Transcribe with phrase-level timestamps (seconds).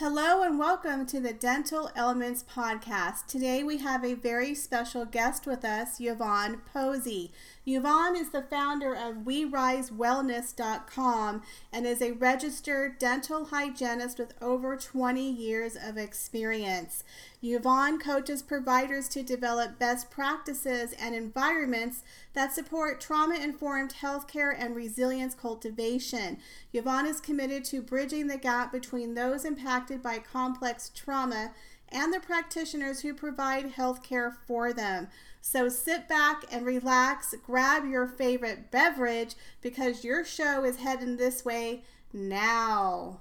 [0.00, 3.26] Hello and welcome to the Dental Elements Podcast.
[3.26, 7.32] Today we have a very special guest with us, Yvonne Posey.
[7.66, 11.42] Yvonne is the founder of WeRiseWellness.com
[11.72, 17.02] and is a registered dental hygienist with over 20 years of experience.
[17.42, 22.04] Yvonne coaches providers to develop best practices and environments
[22.34, 26.38] that support trauma informed healthcare and resilience cultivation.
[26.72, 31.52] Yvonne is committed to bridging the gap between those impacted by complex trauma
[31.90, 35.08] and the practitioners who provide healthcare for them.
[35.40, 41.44] So sit back and relax, grab your favorite beverage because your show is heading this
[41.44, 41.82] way
[42.12, 43.20] now.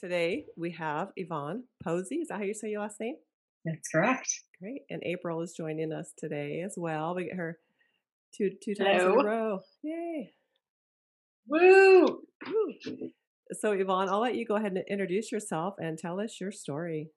[0.00, 2.20] Today we have Yvonne Posey.
[2.20, 3.16] Is that how you say your last name?
[3.66, 4.30] That's correct.
[4.58, 4.80] Great.
[4.88, 7.14] And April is joining us today as well.
[7.14, 7.58] We get her
[8.34, 9.12] two two times Hello.
[9.12, 9.60] in a row.
[9.82, 10.32] Yay.
[11.46, 12.22] Woo!
[12.46, 13.10] Woo!
[13.52, 17.10] So Yvonne, I'll let you go ahead and introduce yourself and tell us your story.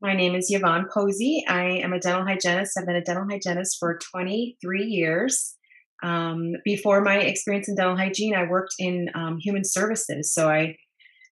[0.00, 1.44] My name is Yvonne Posey.
[1.46, 2.78] I am a dental hygienist.
[2.78, 5.56] I've been a dental hygienist for 23 years.
[6.02, 10.32] Um, before my experience in dental hygiene, I worked in um, human services.
[10.32, 10.76] So I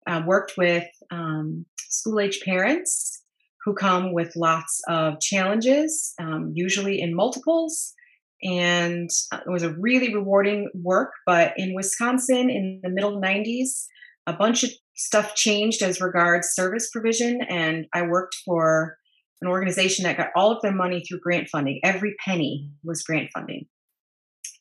[0.07, 3.23] uh, worked with um, school age parents
[3.63, 7.93] who come with lots of challenges, um, usually in multiples.
[8.41, 11.11] And uh, it was a really rewarding work.
[11.25, 13.85] But in Wisconsin in the middle 90s,
[14.25, 17.41] a bunch of stuff changed as regards service provision.
[17.41, 18.97] And I worked for
[19.41, 21.79] an organization that got all of their money through grant funding.
[21.83, 23.65] Every penny was grant funding.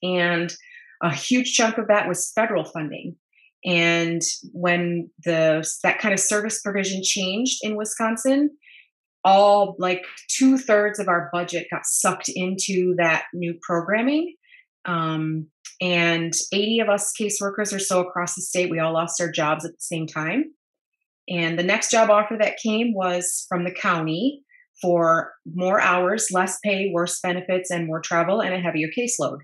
[0.03, 0.55] And
[1.03, 3.17] a huge chunk of that was federal funding.
[3.65, 8.51] And when the that kind of service provision changed in Wisconsin,
[9.25, 14.35] all like two thirds of our budget got sucked into that new programming.
[14.85, 15.49] Um,
[15.81, 19.65] and 80 of us caseworkers or so across the state, we all lost our jobs
[19.65, 20.55] at the same time.
[21.29, 24.43] And the next job offer that came was from the county
[24.81, 29.39] for more hours, less pay, worse benefits, and more travel and a heavier caseload.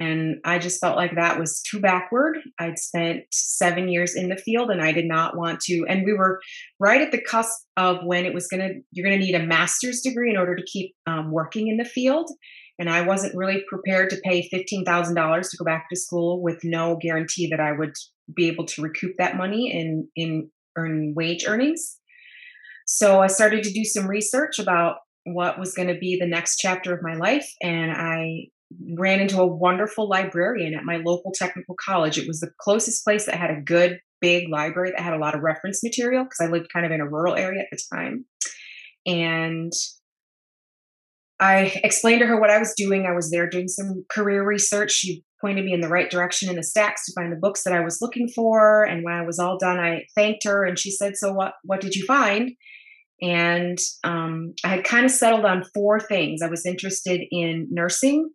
[0.00, 2.38] And I just felt like that was too backward.
[2.58, 5.84] I'd spent seven years in the field and I did not want to.
[5.88, 6.40] And we were
[6.78, 9.46] right at the cusp of when it was going to, you're going to need a
[9.46, 12.30] master's degree in order to keep um, working in the field.
[12.78, 16.96] And I wasn't really prepared to pay $15,000 to go back to school with no
[16.96, 17.92] guarantee that I would
[18.34, 21.98] be able to recoup that money in, in earn wage earnings.
[22.86, 26.56] So I started to do some research about what was going to be the next
[26.56, 27.52] chapter of my life.
[27.62, 28.46] And I
[28.96, 32.18] ran into a wonderful librarian at my local technical college.
[32.18, 35.34] It was the closest place that had a good big library that had a lot
[35.34, 38.26] of reference material because I lived kind of in a rural area at the time.
[39.06, 39.72] And
[41.40, 43.06] I explained to her what I was doing.
[43.06, 44.92] I was there doing some career research.
[44.92, 47.72] She pointed me in the right direction in the stacks to find the books that
[47.72, 48.84] I was looking for.
[48.84, 51.80] And when I was all done, I thanked her and she said, So what what
[51.80, 52.50] did you find?
[53.22, 56.42] And um, I had kind of settled on four things.
[56.42, 58.30] I was interested in nursing,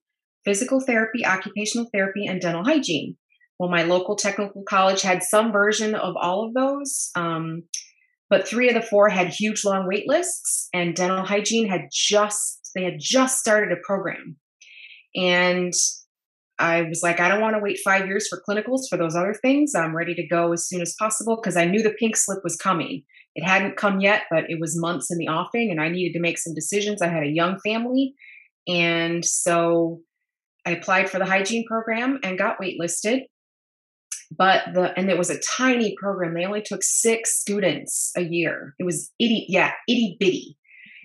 [0.46, 3.18] physical therapy, occupational therapy, and dental hygiene.
[3.60, 7.64] Well, my local technical college had some version of all of those, um,
[8.30, 12.72] but three of the four had huge long wait lists, and dental hygiene had just
[12.76, 14.38] they had just started a program,
[15.16, 15.74] and
[16.60, 19.34] I was like, I don't want to wait five years for clinicals for those other
[19.34, 19.74] things.
[19.76, 22.56] I'm ready to go as soon as possible because I knew the pink slip was
[22.56, 23.04] coming.
[23.36, 26.22] It hadn't come yet, but it was months in the offing, and I needed to
[26.22, 27.02] make some decisions.
[27.02, 28.14] I had a young family,
[28.68, 30.02] and so
[30.66, 33.22] I applied for the hygiene program and got waitlisted.
[34.36, 36.34] But the and it was a tiny program.
[36.34, 38.74] They only took six students a year.
[38.80, 40.58] It was itty, yeah, itty bitty.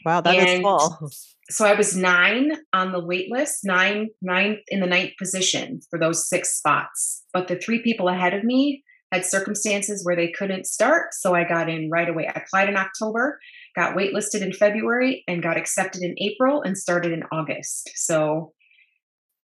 [0.05, 1.11] Wow, that and is small.
[1.51, 5.99] So I was nine on the wait list, nine, nine in the ninth position for
[5.99, 7.25] those six spots.
[7.33, 11.13] But the three people ahead of me had circumstances where they couldn't start.
[11.13, 12.29] So I got in right away.
[12.29, 13.41] I applied in October,
[13.75, 17.91] got waitlisted in February, and got accepted in April and started in August.
[17.97, 18.53] So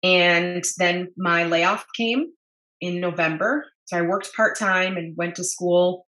[0.06, 2.26] and then my layoff came
[2.80, 3.64] in November.
[3.86, 6.06] So I worked part time and went to school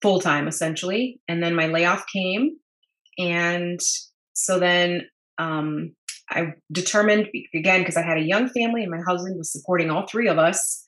[0.00, 1.20] full time essentially.
[1.28, 2.56] And then my layoff came.
[3.18, 3.78] And
[4.32, 5.02] so then
[5.36, 5.94] um,
[6.30, 10.06] I determined again, because I had a young family and my husband was supporting all
[10.06, 10.82] three of us.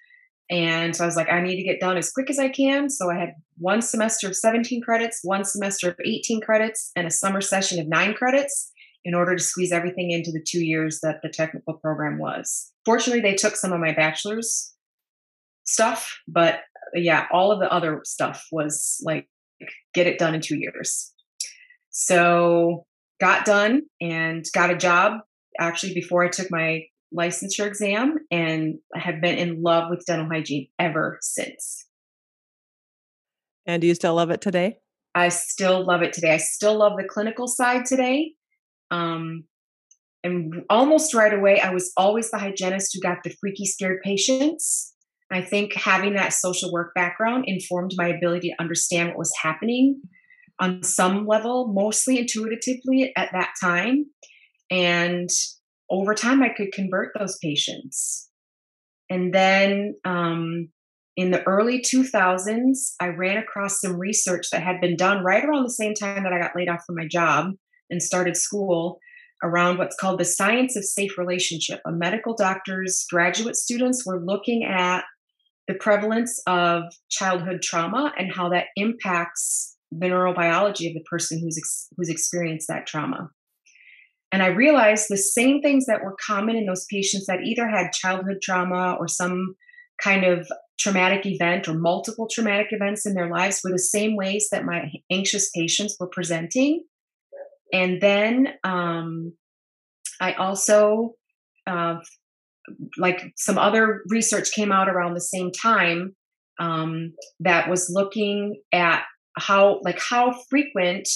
[0.50, 2.88] And so I was like, I need to get done as quick as I can.
[2.88, 7.10] So I had one semester of 17 credits, one semester of 18 credits, and a
[7.10, 8.72] summer session of nine credits
[9.08, 12.70] in order to squeeze everything into the two years that the technical program was.
[12.84, 14.74] Fortunately, they took some of my bachelor's
[15.64, 19.26] stuff, but uh, yeah, all of the other stuff was like
[19.94, 21.10] get it done in two years.
[21.88, 22.84] So
[23.18, 25.20] got done and got a job
[25.58, 26.82] actually before I took my
[27.16, 31.86] licensure exam and I have been in love with dental hygiene ever since.
[33.64, 34.80] And do you still love it today?
[35.14, 36.34] I still love it today.
[36.34, 38.34] I still love the clinical side today.
[38.90, 39.44] Um,
[40.24, 44.94] and almost right away, I was always the hygienist who got the freaky, scared patients.
[45.30, 50.00] I think having that social work background informed my ability to understand what was happening
[50.60, 54.06] on some level, mostly intuitively at that time.
[54.70, 55.28] And
[55.90, 58.28] over time, I could convert those patients.
[59.10, 60.68] And then um,
[61.16, 65.64] in the early 2000s, I ran across some research that had been done right around
[65.64, 67.52] the same time that I got laid off from my job
[67.90, 68.98] and started school
[69.42, 71.80] around what's called the science of safe relationship.
[71.86, 75.04] A medical doctor's graduate students were looking at
[75.68, 81.56] the prevalence of childhood trauma and how that impacts the neurobiology of the person who's
[81.56, 83.30] ex- who's experienced that trauma.
[84.32, 87.92] And I realized the same things that were common in those patients that either had
[87.92, 89.54] childhood trauma or some
[90.02, 90.46] kind of
[90.78, 94.92] traumatic event or multiple traumatic events in their lives were the same ways that my
[95.10, 96.84] anxious patients were presenting.
[97.72, 99.32] And then um,
[100.20, 101.14] I also,
[101.66, 101.96] uh,
[102.96, 106.14] like some other research came out around the same time
[106.60, 109.02] um, that was looking at
[109.36, 111.08] how, like, how frequent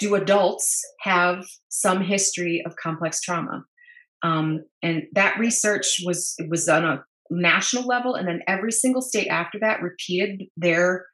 [0.00, 3.64] do adults have some history of complex trauma?
[4.22, 9.28] Um, and that research was was on a national level, and then every single state
[9.28, 11.06] after that repeated their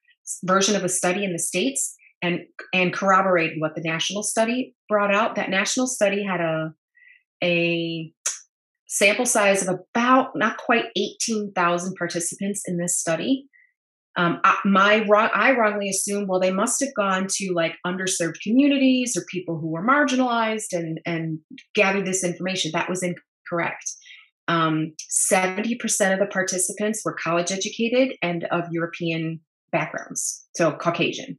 [0.45, 2.41] version of a study in the states and
[2.73, 5.37] and corroborated what the national study brought out.
[5.37, 6.73] That national study had a
[7.43, 8.13] a
[8.87, 13.49] sample size of about not quite 18,000 participants in this study
[14.17, 19.17] um, I, my I wrongly assumed well they must have gone to like underserved communities
[19.17, 21.39] or people who were marginalized and and
[21.75, 22.73] gathered this information.
[22.75, 23.93] That was incorrect.
[24.49, 29.41] Um, 70% of the participants were college educated and of European
[29.71, 31.39] backgrounds, so Caucasian.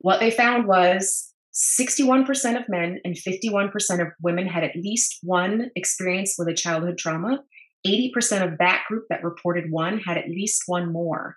[0.00, 5.70] What they found was 61% of men and 51% of women had at least one
[5.76, 7.40] experience with a childhood trauma,
[7.86, 11.36] 80% of that group that reported one had at least one more.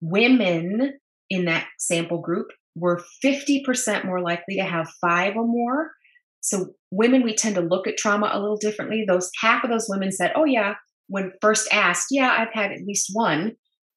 [0.00, 0.94] Women
[1.30, 5.90] in that sample group were 50% more likely to have five or more.
[6.40, 9.04] So, women, we tend to look at trauma a little differently.
[9.06, 10.74] Those half of those women said, Oh, yeah,
[11.08, 13.56] when first asked, Yeah, I've had at least one.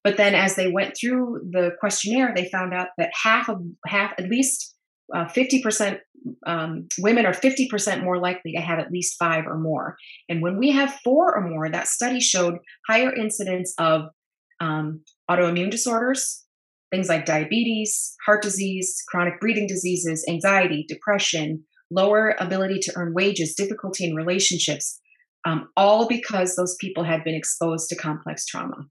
[0.10, 4.12] But then as they went through the questionnaire, they found out that half of half,
[4.18, 4.74] at least
[5.14, 6.00] uh, 50%
[6.48, 9.98] um, women are 50% more likely to have at least five or more.
[10.28, 12.58] And when we have four or more, that study showed
[12.88, 14.06] higher incidence of
[14.60, 16.44] um, autoimmune disorders,
[16.90, 23.54] things like diabetes, heart disease, chronic breathing diseases, anxiety, depression, lower ability to earn wages,
[23.54, 25.00] difficulty in relationships,
[25.46, 28.88] um, all because those people had been exposed to complex trauma.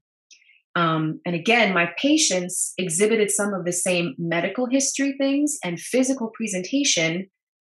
[0.75, 6.31] Um, and again, my patients exhibited some of the same medical history things and physical
[6.33, 7.27] presentation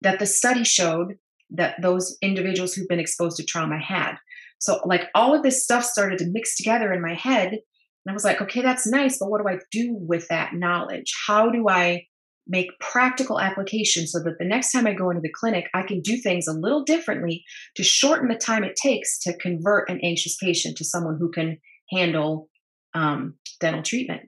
[0.02, 1.14] that the study showed
[1.50, 4.14] that those individuals who've been exposed to trauma had.
[4.58, 7.48] So, like, all of this stuff started to mix together in my head.
[7.52, 11.12] And I was like, okay, that's nice, but what do I do with that knowledge?
[11.26, 12.06] How do I
[12.46, 16.00] make practical application so that the next time I go into the clinic, I can
[16.00, 17.42] do things a little differently
[17.76, 21.58] to shorten the time it takes to convert an anxious patient to someone who can
[21.90, 22.48] handle
[22.94, 24.22] um, dental treatment.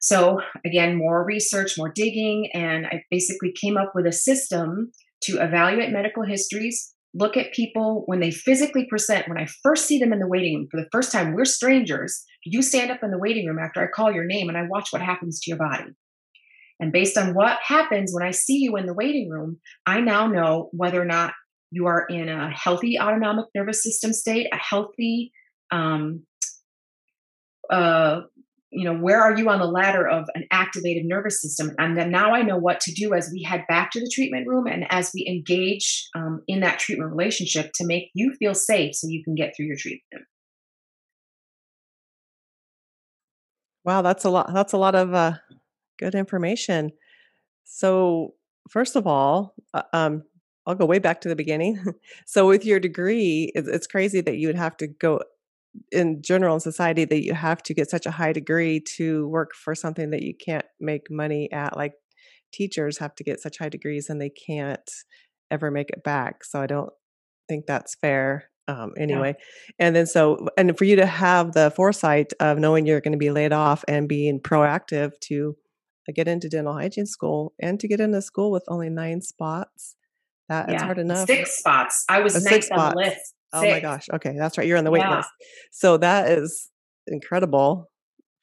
[0.00, 4.92] So, again, more research, more digging, and I basically came up with a system
[5.24, 9.28] to evaluate medical histories, look at people when they physically present.
[9.28, 12.24] When I first see them in the waiting room for the first time, we're strangers.
[12.44, 14.88] You stand up in the waiting room after I call your name and I watch
[14.90, 15.90] what happens to your body.
[16.78, 20.26] And based on what happens when I see you in the waiting room, I now
[20.26, 21.34] know whether or not
[21.70, 25.30] you are in a healthy autonomic nervous system state, a healthy
[25.70, 26.24] um,
[27.70, 28.22] uh,
[28.70, 31.72] you know, where are you on the ladder of an activated nervous system?
[31.78, 34.46] And then now I know what to do as we head back to the treatment
[34.46, 38.94] room and as we engage um, in that treatment relationship to make you feel safe
[38.94, 40.24] so you can get through your treatment.
[43.84, 44.52] Wow, that's a lot.
[44.52, 45.32] That's a lot of uh,
[45.98, 46.92] good information.
[47.64, 48.34] So,
[48.68, 50.22] first of all, uh, um,
[50.66, 51.82] I'll go way back to the beginning.
[52.26, 55.20] so, with your degree, it's, it's crazy that you would have to go
[55.92, 59.50] in general in society that you have to get such a high degree to work
[59.54, 61.92] for something that you can't make money at like
[62.52, 64.90] teachers have to get such high degrees and they can't
[65.50, 66.44] ever make it back.
[66.44, 66.90] So I don't
[67.48, 69.34] think that's fair um, anyway.
[69.38, 69.86] Yeah.
[69.86, 73.18] And then so, and for you to have the foresight of knowing you're going to
[73.18, 75.56] be laid off and being proactive to
[76.14, 79.94] get into dental hygiene school and to get into school with only nine spots,
[80.48, 80.82] that yeah.
[80.82, 81.28] hard enough.
[81.28, 82.04] Six spots.
[82.08, 83.34] I was next on the list.
[83.52, 83.64] Six.
[83.64, 84.06] Oh my gosh.
[84.12, 84.66] Okay, that's right.
[84.66, 85.16] You're on the wait yeah.
[85.16, 85.28] list.
[85.72, 86.70] So that is
[87.06, 87.90] incredible.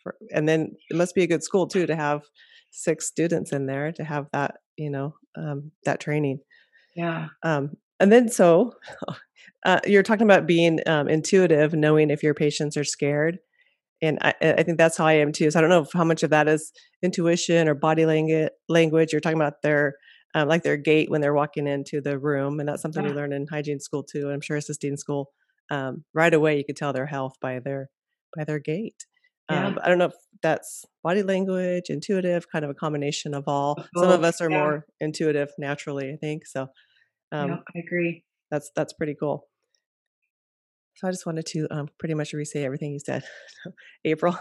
[0.03, 2.23] For, and then it must be a good school too to have
[2.71, 6.39] six students in there to have that, you know, um, that training.
[6.95, 7.27] Yeah.
[7.43, 8.73] Um, and then so
[9.65, 13.39] uh, you're talking about being um, intuitive, knowing if your patients are scared.
[14.01, 15.49] And I, I, think that's how I am too.
[15.49, 16.71] So I don't know how much of that is
[17.01, 18.05] intuition or body.
[18.69, 19.11] Language.
[19.11, 19.95] You're talking about their
[20.35, 23.09] um, like their gait when they're walking into the room, and that's something yeah.
[23.11, 24.25] we learn in hygiene school too.
[24.25, 25.31] And I'm sure assisting school.
[25.69, 27.89] Um, right away, you could tell their health by their
[28.35, 29.05] by their gait.
[29.49, 29.67] Yeah.
[29.67, 33.81] Um, I don't know if that's body language, intuitive, kind of a combination of all.
[33.95, 34.57] Some of us are yeah.
[34.57, 36.45] more intuitive naturally, I think.
[36.45, 36.67] So
[37.31, 38.23] um, yeah, I agree.
[38.51, 39.47] That's that's pretty cool.
[40.95, 43.23] So I just wanted to um, pretty much re-say everything you said,
[44.05, 44.37] April.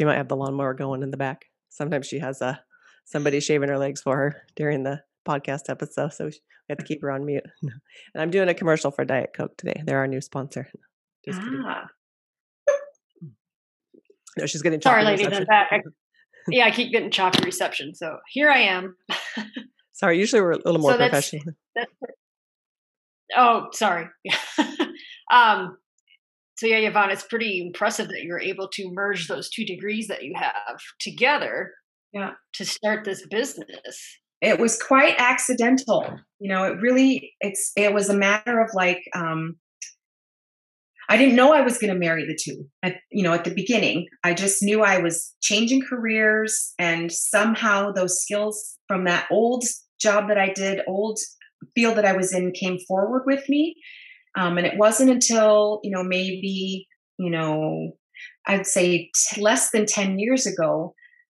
[0.00, 1.44] She might have the lawnmower going in the back.
[1.68, 2.56] Sometimes she has uh,
[3.04, 6.32] somebody shaving her legs for her during the podcast episode, so we
[6.70, 7.44] have to keep her on mute.
[7.62, 7.72] and
[8.16, 9.82] I'm doing a commercial for Diet Coke today.
[9.84, 10.70] They're our new sponsor.
[11.26, 11.84] Just ah.
[14.38, 15.82] No, she's getting sorry, ladies in the back.
[16.48, 18.96] yeah, I keep getting choppy reception, so here I am.
[19.92, 21.42] sorry, usually we're a little more so professional.
[21.76, 22.12] That's, that's,
[23.36, 24.06] oh, sorry.
[25.30, 25.76] um,
[26.60, 30.22] so yeah, Yvonne, it's pretty impressive that you're able to merge those two degrees that
[30.22, 31.72] you have together.
[32.12, 32.32] Yeah.
[32.56, 34.18] To start this business.
[34.42, 36.18] It was quite accidental.
[36.38, 39.56] You know, it really it's it was a matter of like um
[41.08, 42.66] I didn't know I was going to marry the two.
[42.84, 47.90] At, you know, at the beginning, I just knew I was changing careers, and somehow
[47.90, 49.64] those skills from that old
[50.00, 51.18] job that I did, old
[51.74, 53.74] field that I was in, came forward with me.
[54.36, 56.86] Um, and it wasn't until you know maybe
[57.18, 57.92] you know
[58.46, 60.94] I'd say t- less than ten years ago,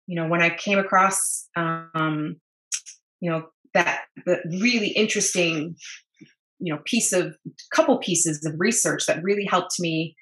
[0.06, 2.36] you know, when I came across um,
[3.20, 3.44] you know
[3.74, 5.76] that the really interesting
[6.58, 7.36] you know piece of
[7.72, 10.14] couple pieces of research that really helped me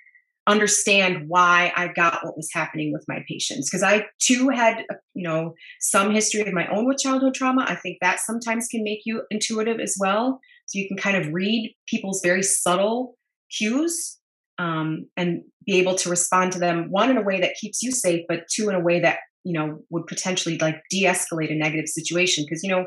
[0.48, 5.22] understand why I got what was happening with my patients because I too had you
[5.22, 7.64] know some history of my own with childhood trauma.
[7.68, 11.32] I think that sometimes can make you intuitive as well, so you can kind of
[11.32, 13.16] read people's very subtle
[13.56, 14.18] cues
[14.58, 17.92] um, and be able to respond to them one in a way that keeps you
[17.92, 21.88] safe, but two in a way that you know would potentially like de-escalate a negative
[21.88, 22.86] situation because you know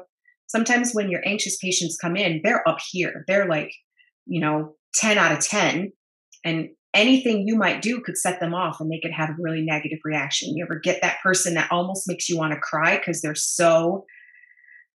[0.51, 3.23] sometimes when your anxious patients come in, they're up here.
[3.27, 3.71] They're like,
[4.25, 5.91] you know, 10 out of 10.
[6.43, 9.61] And anything you might do could set them off and they could have a really
[9.61, 10.55] negative reaction.
[10.55, 14.05] You ever get that person that almost makes you want to cry because they're so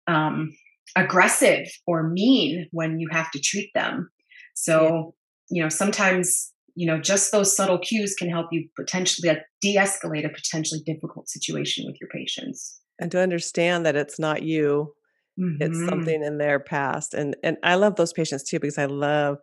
[0.07, 0.55] um,
[0.97, 4.11] aggressive or mean when you have to treat them.
[4.55, 5.15] So,
[5.51, 10.25] you know, sometimes, you know, just those subtle cues can help you potentially de escalate
[10.25, 12.81] a potentially difficult situation with your patients.
[12.99, 14.95] And to understand that it's not you
[15.41, 15.63] Mm-hmm.
[15.63, 17.15] It's something in their past.
[17.15, 19.39] And and I love those patients too because I love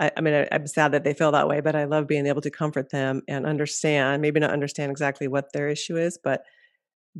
[0.00, 2.26] I, I mean, I, I'm sad that they feel that way, but I love being
[2.26, 6.42] able to comfort them and understand, maybe not understand exactly what their issue is, but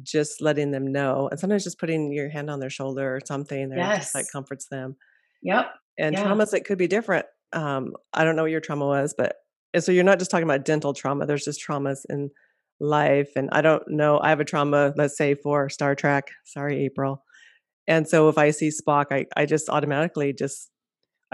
[0.03, 1.29] just letting them know.
[1.29, 3.99] And sometimes just putting your hand on their shoulder or something that yes.
[3.99, 4.97] just like comforts them.
[5.43, 5.73] Yep.
[5.99, 6.25] And yeah.
[6.25, 7.27] traumas that could be different.
[7.53, 9.37] Um, I don't know what your trauma was, but
[9.79, 11.27] so you're not just talking about dental trauma.
[11.27, 12.31] There's just traumas in
[12.81, 13.31] life.
[13.37, 14.19] And I don't know.
[14.21, 16.29] I have a trauma, let's say for Star Trek.
[16.45, 17.25] Sorry, April.
[17.87, 20.71] And so if I see Spock, I, I just automatically just,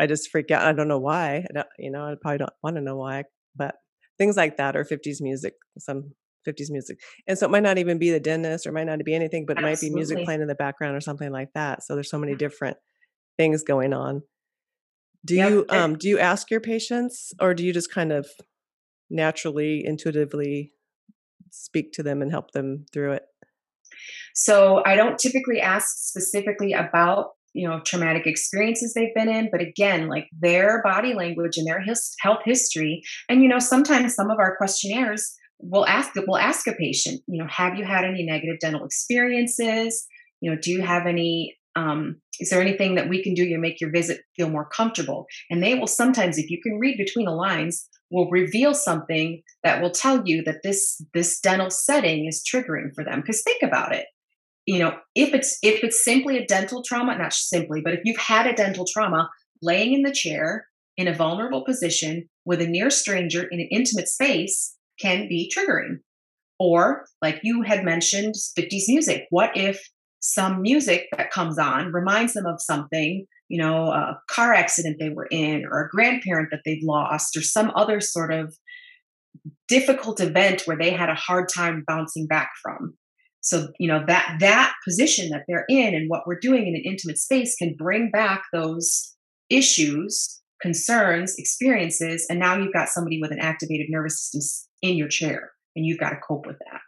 [0.00, 0.66] I just freak out.
[0.66, 1.45] I don't know why.
[1.54, 3.75] I you know, I probably don't want to know why, but
[4.16, 6.12] things like that or 50s music, some
[6.49, 6.99] 50s music.
[7.26, 9.59] And so it might not even be the dentist or might not be anything, but
[9.59, 9.88] it Absolutely.
[9.88, 11.83] might be music playing in the background or something like that.
[11.83, 12.78] So there's so many different
[13.37, 14.23] things going on.
[15.26, 15.50] Do yep.
[15.50, 18.26] you um do you ask your patients or do you just kind of
[19.11, 20.73] naturally intuitively
[21.50, 23.25] speak to them and help them through it?
[24.35, 29.61] So I don't typically ask specifically about you know traumatic experiences they've been in but
[29.61, 33.02] again like their body language and their his, health history.
[33.28, 37.42] And you know sometimes some of our questionnaires will ask will ask a patient you
[37.42, 40.07] know have you had any negative dental experiences?
[40.40, 43.59] You know do you have any um, is there anything that we can do to
[43.59, 45.26] make your visit feel more comfortable?
[45.50, 49.80] And they will sometimes if you can read between the lines will reveal something that
[49.80, 53.21] will tell you that this this dental setting is triggering for them.
[53.21, 54.07] Because think about it
[54.71, 54.93] you know
[55.25, 58.59] if it's if it's simply a dental trauma not simply but if you've had a
[58.62, 59.23] dental trauma
[59.71, 60.47] laying in the chair
[60.97, 62.15] in a vulnerable position
[62.49, 64.57] with a near stranger in an intimate space
[65.05, 65.95] can be triggering
[66.59, 69.27] Or, like you had mentioned, 50s music.
[69.31, 69.81] What if
[70.21, 75.09] some music that comes on reminds them of something, you know, a car accident they
[75.09, 78.55] were in, or a grandparent that they've lost, or some other sort of
[79.69, 82.95] difficult event where they had a hard time bouncing back from?
[83.40, 86.82] So you know that that position that they're in and what we're doing in an
[86.85, 89.16] intimate space can bring back those
[89.49, 95.09] issues concerns experiences and now you've got somebody with an activated nervous system in your
[95.09, 96.80] chair and you've got to cope with that.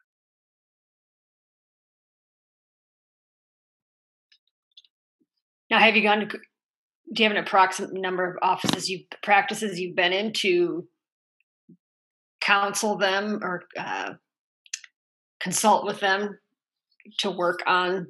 [5.71, 9.80] Now have you gone to do you have an approximate number of offices you practices
[9.80, 10.87] you've been in to
[12.42, 14.11] counsel them or uh,
[15.40, 16.38] consult with them
[17.18, 18.09] to work on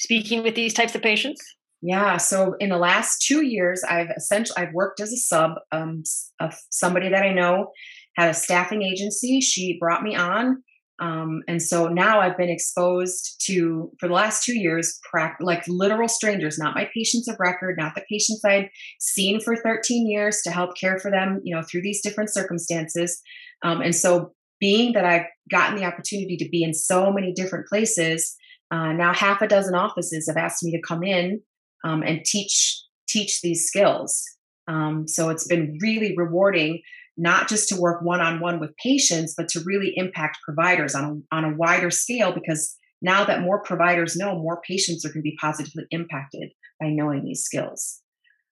[0.00, 1.42] speaking with these types of patients?
[1.82, 2.16] Yeah.
[2.16, 5.52] So in the last two years, I've essentially I've worked as a sub.
[5.72, 6.02] Um,
[6.40, 7.72] of somebody that I know
[8.16, 9.40] had a staffing agency.
[9.40, 10.62] She brought me on,
[10.98, 15.62] um, and so now I've been exposed to for the last two years, pra- like
[15.68, 20.40] literal strangers, not my patients of record, not the patients I'd seen for 13 years
[20.42, 23.20] to help care for them, you know, through these different circumstances.
[23.62, 27.66] Um, and so being that I've gotten the opportunity to be in so many different
[27.66, 28.34] places,
[28.70, 31.40] uh, now half a dozen offices have asked me to come in
[31.84, 34.22] um, and teach teach these skills.
[34.68, 36.82] Um, so it's been really rewarding,
[37.16, 41.04] not just to work one on one with patients, but to really impact providers on
[41.32, 42.32] a, on a wider scale.
[42.32, 46.88] Because now that more providers know, more patients are going to be positively impacted by
[46.88, 48.02] knowing these skills.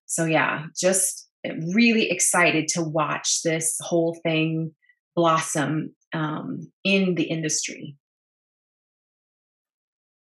[0.07, 1.29] So yeah, just
[1.75, 4.73] really excited to watch this whole thing
[5.14, 7.97] blossom um, in the industry.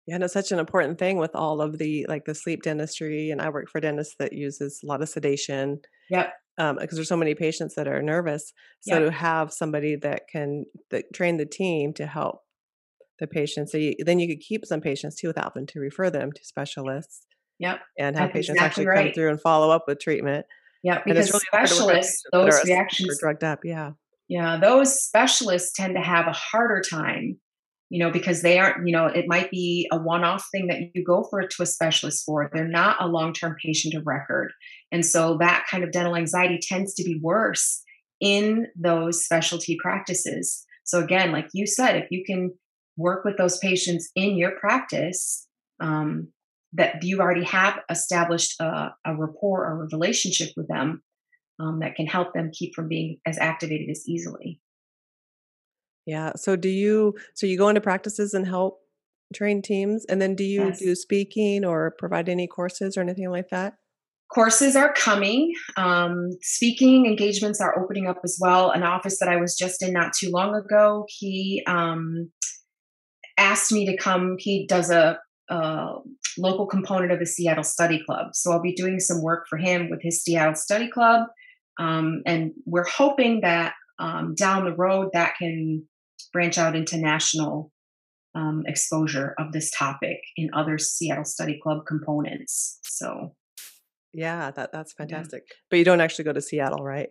[0.08, 3.30] Yeah, and it's such an important thing with all of the like the sleep dentistry,
[3.30, 5.80] and I work for dentists that uses a lot of sedation.
[6.10, 6.34] Yep.
[6.58, 9.06] Um, because there's so many patients that are nervous, so yep.
[9.06, 12.42] to have somebody that can that train the team to help
[13.20, 16.10] the patients, so you, then you could keep some patients too without having to refer
[16.10, 17.26] them to specialists.
[17.60, 17.80] Yep.
[17.98, 19.06] And have That's patients exactly actually right.
[19.06, 20.48] come through and follow up with treatment.
[20.84, 23.60] Yeah, because really specialists, those reactions are drugged up.
[23.64, 23.92] Yeah.
[24.32, 27.38] Yeah, those specialists tend to have a harder time,
[27.90, 30.80] you know, because they aren't, you know, it might be a one off thing that
[30.94, 32.50] you go for to a specialist for.
[32.54, 34.54] They're not a long term patient of record.
[34.90, 37.84] And so that kind of dental anxiety tends to be worse
[38.22, 40.66] in those specialty practices.
[40.86, 42.54] So, again, like you said, if you can
[42.96, 45.46] work with those patients in your practice,
[45.82, 46.30] um,
[46.72, 51.04] that you already have established a, a rapport or a relationship with them,
[51.62, 54.60] um, that can help them keep from being as activated as easily.
[56.06, 56.34] Yeah.
[56.36, 58.80] So do you so you go into practices and help
[59.34, 60.80] train teams and then do you yes.
[60.80, 63.76] do speaking or provide any courses or anything like that?
[64.34, 65.54] Courses are coming.
[65.76, 68.72] Um, speaking engagements are opening up as well.
[68.72, 72.32] An office that I was just in not too long ago, he um,
[73.38, 74.38] asked me to come.
[74.40, 75.20] He does a,
[75.50, 75.96] a
[76.38, 78.28] local component of the Seattle Study Club.
[78.32, 81.28] So I'll be doing some work for him with his Seattle Study Club.
[81.82, 85.88] Um, and we're hoping that um, down the road that can
[86.32, 87.72] branch out into national
[88.36, 92.80] um, exposure of this topic in other Seattle Study Club components.
[92.84, 93.36] So,
[94.14, 95.44] yeah, that that's fantastic.
[95.50, 95.56] Yeah.
[95.70, 97.10] But you don't actually go to Seattle, right?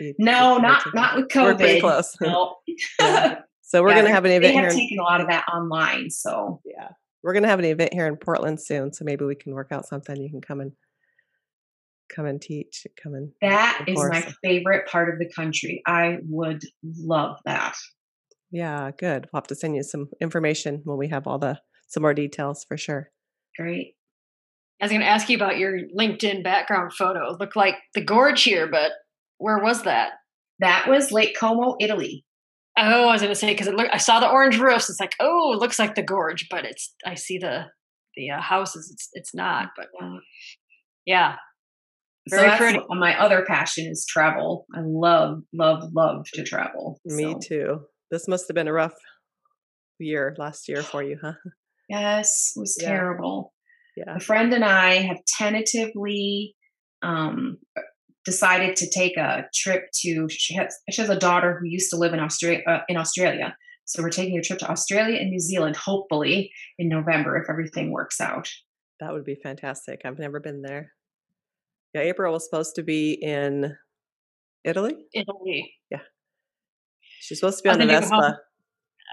[0.00, 1.44] You, no, not not with COVID.
[1.44, 2.16] We're pretty close.
[2.20, 2.56] No.
[3.00, 3.40] yeah.
[3.62, 4.80] So we're yeah, going to have an event they have here.
[4.80, 6.10] taken a lot of that online.
[6.10, 6.88] So yeah,
[7.22, 8.92] we're going to have an event here in Portland soon.
[8.92, 10.16] So maybe we can work out something.
[10.16, 10.72] You can come and
[12.14, 15.82] come and teach come and that is my favorite part of the country.
[15.86, 17.76] I would love that.
[18.50, 19.28] Yeah good.
[19.32, 22.64] We'll have to send you some information when we have all the some more details
[22.64, 23.10] for sure.
[23.56, 23.94] Great.
[24.80, 27.32] I was going to ask you about your linkedin background photo.
[27.32, 28.92] It looked like the gorge here but
[29.38, 30.12] where was that?
[30.60, 32.24] That was lake como italy.
[32.76, 34.88] Oh i was going to say because i saw the orange roofs.
[34.88, 37.66] It's like oh it looks like the gorge but it's i see the
[38.16, 38.90] the uh, houses.
[38.92, 39.86] It's it's not but
[41.06, 41.36] yeah
[42.28, 42.80] very so that's pretty.
[42.90, 44.66] my other passion is travel.
[44.74, 47.00] I love, love, love to travel.
[47.04, 47.38] Me so.
[47.42, 47.80] too.
[48.10, 48.94] This must have been a rough
[49.98, 51.34] year last year for you, huh?
[51.88, 52.88] Yes, it was yeah.
[52.88, 53.52] terrible.
[53.96, 54.16] Yeah.
[54.16, 56.54] A friend and I have tentatively
[57.02, 57.58] um,
[58.24, 60.28] decided to take a trip to.
[60.30, 62.62] She has, she has a daughter who used to live in Australia.
[62.66, 63.56] Uh, in Australia,
[63.88, 67.90] so we're taking a trip to Australia and New Zealand, hopefully in November if everything
[67.90, 68.48] works out.
[69.00, 70.02] That would be fantastic.
[70.04, 70.92] I've never been there.
[71.94, 73.76] Yeah, April was supposed to be in
[74.64, 74.94] Italy.
[75.12, 75.74] Italy.
[75.90, 76.00] Yeah.
[77.20, 78.38] She's supposed to be on the Vespa.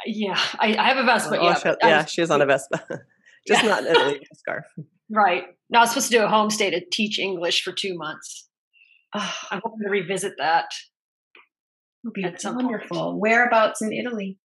[0.06, 1.40] Yeah, I, I, have a Vespa.
[1.40, 2.84] Oh, yeah, she, yeah, she is on a Vespa.
[3.48, 3.70] Just yeah.
[3.70, 4.66] not in Italy a scarf.
[5.10, 5.44] Right.
[5.70, 8.50] No, I was supposed to do a homestay to teach English for two months.
[9.14, 10.66] Oh, I'm hoping to revisit that.
[12.04, 13.12] Would be wonderful.
[13.12, 13.22] Point.
[13.22, 14.38] Whereabouts in Italy?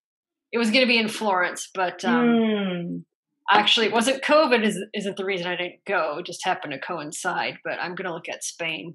[0.53, 3.05] it was going to be in Florence, but um, Mm.
[3.53, 4.65] Actually, it wasn't COVID.
[4.65, 6.19] Is, isn't the reason I didn't go?
[6.19, 7.59] It just happened to coincide.
[7.65, 8.95] But I'm going to look at Spain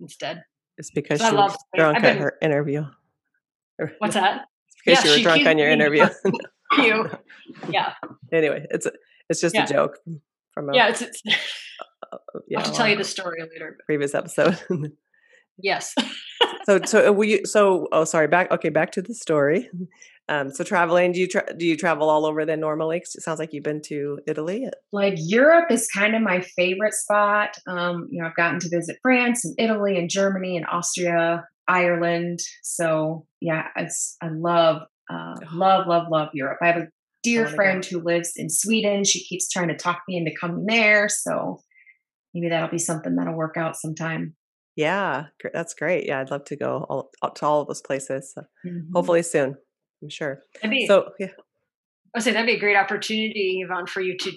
[0.00, 0.42] instead.
[0.78, 1.60] It's because I love Spain.
[1.76, 2.84] drunk I've at her interview.
[3.98, 4.42] What's that?
[4.84, 6.06] Because Yeah, you were drunk on your interview.
[6.78, 7.08] You?
[7.70, 7.92] Yeah,
[8.32, 8.88] anyway, it's
[9.28, 9.62] it's just Yeah.
[9.64, 9.98] a joke
[10.52, 10.88] from a yeah.
[10.88, 11.22] It's, it's,
[12.48, 13.76] you I'll to tell you the story later.
[13.78, 14.58] but previous episode.
[15.56, 15.94] Yes.
[16.64, 19.70] so so uh, we so oh sorry back okay back to the story.
[20.28, 23.00] Um, so traveling, do you tra- do you travel all over then normally?
[23.00, 24.68] 'Cause it sounds like you've been to Italy.
[24.92, 27.58] like Europe is kind of my favorite spot.
[27.66, 32.38] Um, you know, I've gotten to visit France and Italy and Germany and Austria, Ireland.
[32.62, 36.58] So yeah, it's I love, uh, love, love, love Europe.
[36.62, 36.88] I have a
[37.22, 39.04] dear friend who lives in Sweden.
[39.04, 41.08] She keeps trying to talk me into coming there.
[41.08, 41.58] So
[42.34, 44.36] maybe that'll be something that'll work out sometime.
[44.76, 46.06] Yeah, that's great.
[46.06, 48.32] Yeah, I'd love to go all, to all of those places.
[48.34, 48.88] So Mhm.
[48.92, 49.56] hopefully soon.
[50.04, 50.42] I'm sure.
[50.62, 51.28] Be, So yeah,
[52.14, 54.32] I say that'd be a great opportunity, Yvonne, for you to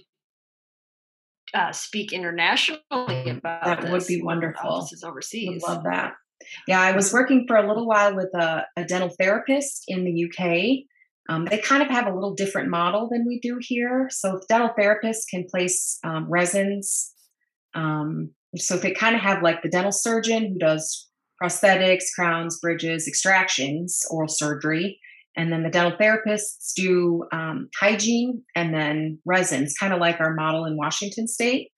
[1.53, 4.69] uh, speak internationally about That would be wonderful.
[4.69, 5.61] Offices Would overseas.
[5.67, 6.13] love that.
[6.67, 10.25] Yeah, I was working for a little while with a, a dental therapist in the
[10.25, 10.85] UK.
[11.29, 14.07] Um, they kind of have a little different model than we do here.
[14.11, 17.13] So dental therapists can place um, resins.
[17.75, 21.09] Um, so they kind of have like the dental surgeon who does
[21.41, 24.99] prosthetics, crowns, bridges, extractions, oral surgery,
[25.37, 30.33] and then the dental therapists do um, hygiene and then resins, kind of like our
[30.33, 31.69] model in Washington State.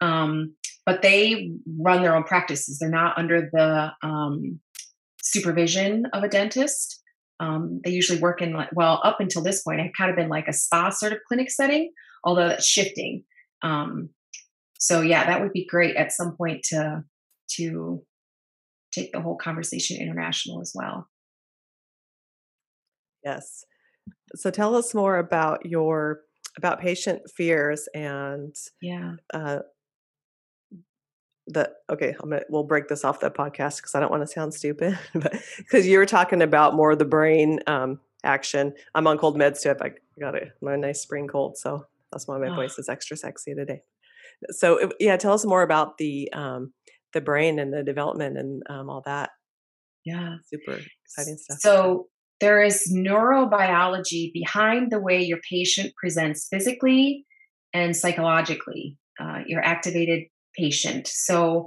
[0.00, 2.78] Um, but they run their own practices.
[2.78, 4.60] They're not under the um,
[5.22, 7.00] supervision of a dentist.
[7.38, 10.28] Um, they usually work in like well, up until this point, I've kind of been
[10.28, 11.92] like a spa sort of clinic setting,
[12.24, 13.24] although that's shifting.
[13.62, 14.10] Um,
[14.78, 17.04] so yeah, that would be great at some point to
[17.52, 18.02] to
[18.92, 21.08] take the whole conversation international as well.
[23.26, 23.64] Yes.
[24.34, 26.20] So tell us more about your
[26.56, 29.16] about patient fears and Yeah.
[29.34, 29.58] uh
[31.48, 34.26] the okay i'm gonna we'll break this off the podcast because i don't want to
[34.26, 39.06] sound stupid but because you were talking about more of the brain um action i'm
[39.06, 42.48] on cold meds too i got a my nice spring cold so that's why my
[42.48, 42.56] Ah.
[42.56, 43.80] voice is extra sexy today
[44.50, 46.72] so yeah tell us more about the um
[47.12, 49.30] the brain and the development and um, all that
[50.04, 50.36] Yeah.
[50.46, 52.08] super exciting stuff So
[52.40, 57.24] there is neurobiology behind the way your patient presents physically
[57.72, 60.24] and psychologically, uh, your activated
[60.56, 61.06] patient.
[61.06, 61.66] So,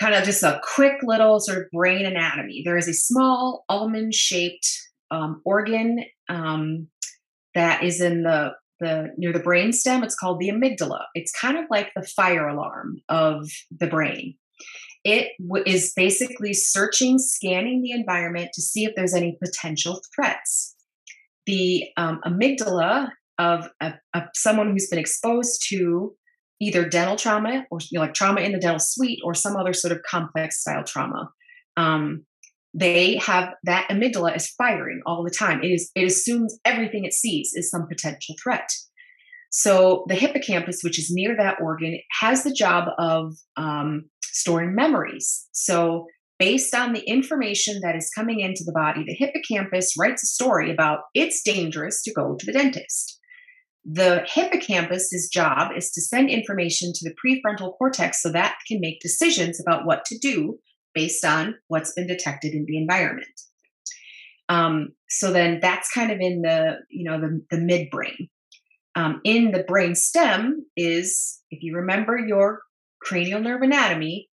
[0.00, 2.62] kind of just a quick little sort of brain anatomy.
[2.64, 4.68] There is a small almond shaped
[5.10, 6.88] um, organ um,
[7.54, 10.04] that is in the the near the brain stem.
[10.04, 11.04] It's called the amygdala.
[11.14, 14.36] It's kind of like the fire alarm of the brain.
[15.08, 20.76] It w- is basically searching, scanning the environment to see if there's any potential threats.
[21.46, 23.94] The um, amygdala of a,
[24.34, 26.14] someone who's been exposed to
[26.60, 29.72] either dental trauma or you know, like trauma in the dental suite or some other
[29.72, 31.30] sort of complex style trauma.
[31.78, 32.26] Um,
[32.74, 35.62] they have that amygdala is firing all the time.
[35.62, 38.68] It is it assumes everything it sees is some potential threat.
[39.50, 45.48] So the hippocampus, which is near that organ, has the job of um, storing memories.
[45.52, 46.06] So
[46.38, 50.70] based on the information that is coming into the body, the hippocampus writes a story
[50.70, 53.18] about it's dangerous to go to the dentist.
[53.84, 59.00] The hippocampus's job is to send information to the prefrontal cortex so that can make
[59.00, 60.58] decisions about what to do
[60.94, 63.28] based on what's been detected in the environment.
[64.48, 68.28] Um, so then that's kind of in the you know the, the midbrain.
[68.94, 72.62] Um, in the brain stem is, if you remember your
[73.00, 74.28] cranial nerve anatomy,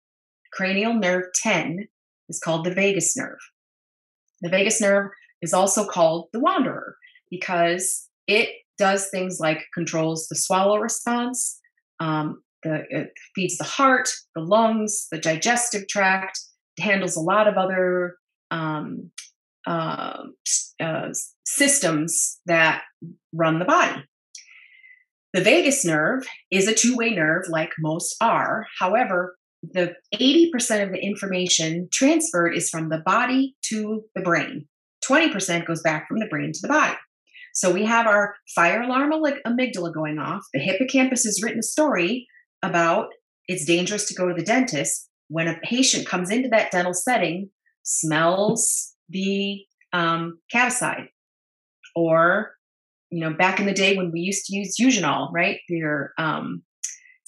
[0.52, 1.88] cranial nerve 10
[2.30, 3.40] is called the vagus nerve.
[4.42, 6.96] The vagus nerve is also called the wanderer
[7.30, 11.60] because it does things like controls the swallow response,
[12.00, 16.40] um, the, it feeds the heart, the lungs, the digestive tract,
[16.80, 18.18] handles a lot of other
[18.52, 19.12] um,
[19.68, 20.24] uh,
[20.82, 21.10] uh,
[21.46, 22.84] systems that
[23.34, 24.04] run the body.
[25.34, 28.68] The vagus nerve is a two way nerve, like most are.
[28.80, 34.68] However, the 80% of the information transferred is from the body to the brain.
[35.10, 36.96] 20% goes back from the brain to the body.
[37.54, 40.42] So we have our fire alarm amygdala going off.
[40.54, 42.28] The hippocampus has written a story
[42.64, 43.08] about
[43.48, 47.50] it's dangerous to go to the dentist when a patient comes into that dental setting,
[47.84, 51.08] smells the um, CaviCide,
[51.96, 52.52] or
[53.14, 55.60] you know, back in the day when we used to use eugenol, right?
[55.70, 56.64] Your um,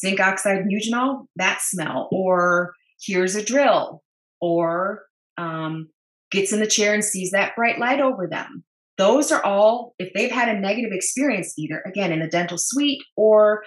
[0.02, 4.02] zinc oxide and eugenol, that smell, or here's a drill,
[4.42, 5.04] or
[5.38, 5.90] um,
[6.32, 8.64] gets in the chair and sees that bright light over them.
[8.98, 13.04] those are all, if they've had a negative experience, either again in the dental suite
[13.16, 13.64] or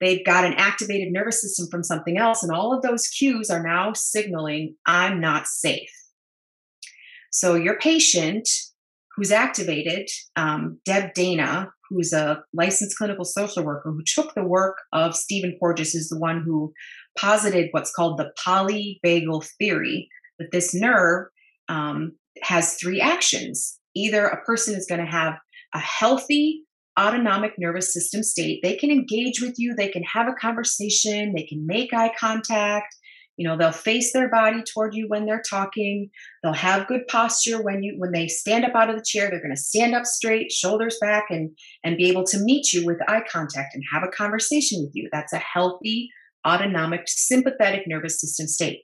[0.00, 3.62] they've got an activated nervous system from something else, and all of those cues are
[3.62, 5.90] now signaling, I'm not safe.
[7.30, 8.48] So your patient
[9.16, 14.78] who's activated, um, Deb Dana, who's a licensed clinical social worker who took the work
[14.92, 16.72] of Stephen Porges, is the one who
[17.18, 21.26] posited what's called the polyvagal theory that this nerve
[21.68, 23.78] um, has three actions.
[23.94, 25.34] Either a person is going to have
[25.74, 26.64] a healthy
[26.98, 31.44] autonomic nervous system state, they can engage with you, they can have a conversation, they
[31.44, 32.94] can make eye contact,
[33.36, 36.10] you know they'll face their body toward you when they're talking.
[36.42, 39.30] They'll have good posture when you when they stand up out of the chair.
[39.30, 41.50] They're going to stand up straight shoulders back and
[41.84, 45.08] and be able to meet you with eye contact and have a conversation with you.
[45.12, 46.10] That's a healthy
[46.46, 48.82] autonomic sympathetic nervous system state.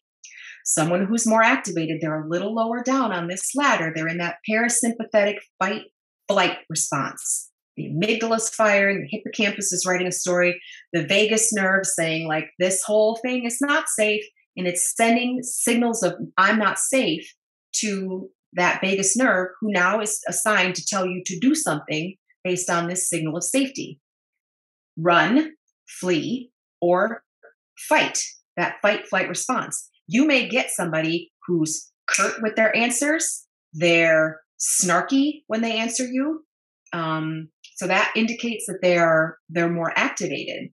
[0.64, 3.92] Someone who's more activated they're a little lower down on this ladder.
[3.94, 5.82] They're in that parasympathetic fight
[6.28, 7.50] flight response.
[7.76, 10.60] The amygdala's firing, the hippocampus is writing a story,
[10.92, 14.24] the vagus nerve saying, like, this whole thing is not safe
[14.58, 17.32] and it's sending signals of I'm not safe
[17.76, 22.68] to that vagus nerve, who now is assigned to tell you to do something based
[22.68, 24.00] on this signal of safety.
[24.96, 25.52] Run,
[25.86, 27.22] flee, or
[27.88, 28.18] fight,
[28.56, 29.88] that fight flight response.
[30.08, 36.44] You may get somebody who's curt with their answers, they're snarky when they answer you.
[36.92, 40.70] Um, so that indicates that they are they're more activated.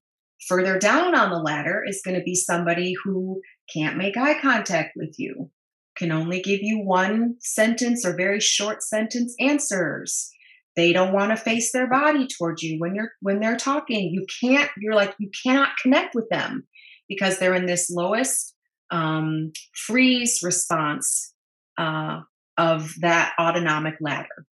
[0.48, 3.42] Further down on the ladder is going to be somebody who
[3.74, 5.50] can't make eye contact with you,
[5.98, 10.30] can only give you one sentence or very short sentence answers.
[10.76, 14.12] They don't want to face their body towards you when you're when they're talking.
[14.12, 14.70] You can't.
[14.78, 16.68] You're like you cannot connect with them
[17.08, 18.54] because they're in this lowest
[18.92, 21.34] um, freeze response
[21.78, 22.22] uh,
[22.58, 24.46] of that autonomic ladder.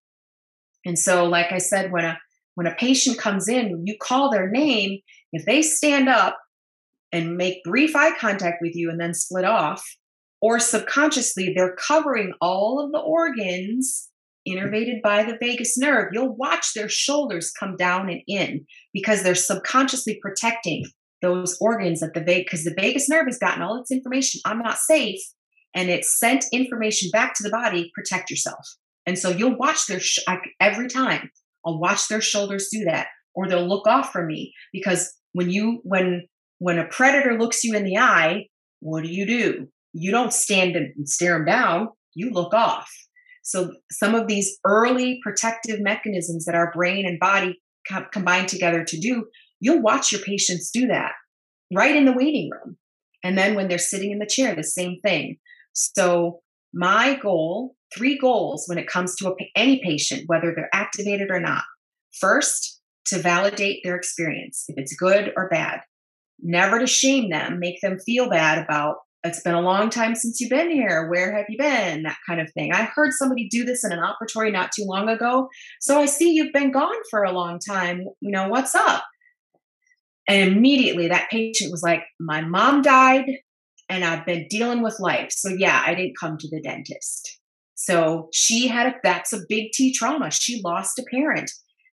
[0.84, 2.18] And so, like I said, when a
[2.54, 5.00] when a patient comes in, you call their name.
[5.32, 6.38] If they stand up
[7.12, 9.84] and make brief eye contact with you and then split off,
[10.40, 14.08] or subconsciously they're covering all of the organs
[14.48, 19.34] innervated by the vagus nerve, you'll watch their shoulders come down and in because they're
[19.34, 20.84] subconsciously protecting
[21.20, 24.40] those organs that the vagus because the vagus nerve has gotten all its information.
[24.44, 25.20] I'm not safe,
[25.74, 27.90] and it's sent information back to the body.
[27.94, 28.66] Protect yourself,
[29.06, 30.18] and so you'll watch their sh-
[30.60, 31.30] every time.
[31.64, 35.80] I'll watch their shoulders do that, or they'll look off from me because when you
[35.84, 36.26] when
[36.62, 38.46] when a predator looks you in the eye,
[38.78, 39.66] what do you do?
[39.92, 42.88] You don't stand and stare them down, you look off.
[43.42, 48.84] So, some of these early protective mechanisms that our brain and body co- combine together
[48.84, 49.24] to do,
[49.58, 51.10] you'll watch your patients do that
[51.74, 52.76] right in the waiting room.
[53.24, 55.38] And then when they're sitting in the chair, the same thing.
[55.72, 61.28] So, my goal, three goals when it comes to a, any patient, whether they're activated
[61.28, 61.64] or not.
[62.20, 65.80] First, to validate their experience, if it's good or bad
[66.42, 70.40] never to shame them, make them feel bad about it's been a long time since
[70.40, 71.08] you've been here.
[71.08, 72.02] Where have you been?
[72.02, 72.72] That kind of thing.
[72.72, 75.48] I heard somebody do this in an operatory not too long ago.
[75.80, 78.04] So I see you've been gone for a long time.
[78.20, 79.04] You know, what's up?
[80.28, 83.26] And immediately that patient was like, My mom died
[83.88, 85.30] and I've been dealing with life.
[85.30, 87.38] So yeah, I didn't come to the dentist.
[87.74, 90.30] So she had a that's a big T trauma.
[90.30, 91.50] She lost a parent.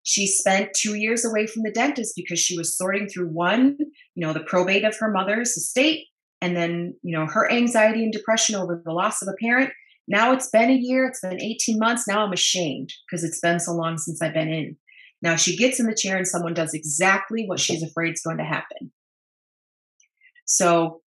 [0.09, 3.77] She spent two years away from the dentist because she was sorting through one,
[4.15, 6.07] you know, the probate of her mother's estate,
[6.41, 9.69] and then, you know, her anxiety and depression over the loss of a parent.
[10.07, 12.07] Now it's been a year, it's been 18 months.
[12.07, 14.77] Now I'm ashamed because it's been so long since I've been in.
[15.21, 18.39] Now she gets in the chair and someone does exactly what she's afraid is going
[18.39, 18.91] to happen.
[20.45, 21.01] So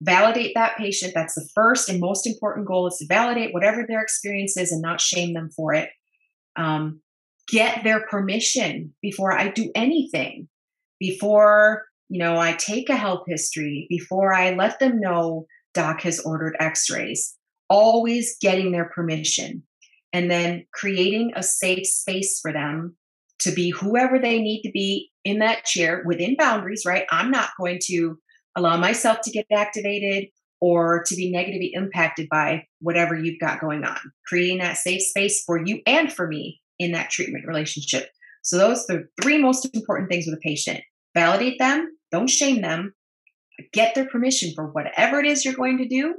[0.00, 1.12] validate that patient.
[1.14, 4.80] That's the first and most important goal is to validate whatever their experience is and
[4.80, 5.90] not shame them for it.
[6.56, 7.02] Um,
[7.48, 10.48] get their permission before I do anything,
[10.98, 16.20] before, you know, I take a health history, before I let them know doc has
[16.20, 17.36] ordered x-rays,
[17.68, 19.62] always getting their permission
[20.12, 22.96] and then creating a safe space for them
[23.40, 27.04] to be whoever they need to be in that chair within boundaries, right?
[27.10, 28.18] I'm not going to
[28.56, 30.28] allow myself to get activated
[30.60, 33.98] or to be negatively impacted by whatever you've got going on.
[34.26, 38.10] Creating that safe space for you and for me in that treatment relationship.
[38.42, 40.80] So, those are the three most important things with a patient
[41.14, 42.94] validate them, don't shame them,
[43.72, 46.14] get their permission for whatever it is you're going to do,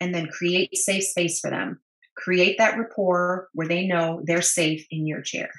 [0.00, 1.80] and then create safe space for them.
[2.16, 5.50] Create that rapport where they know they're safe in your chair.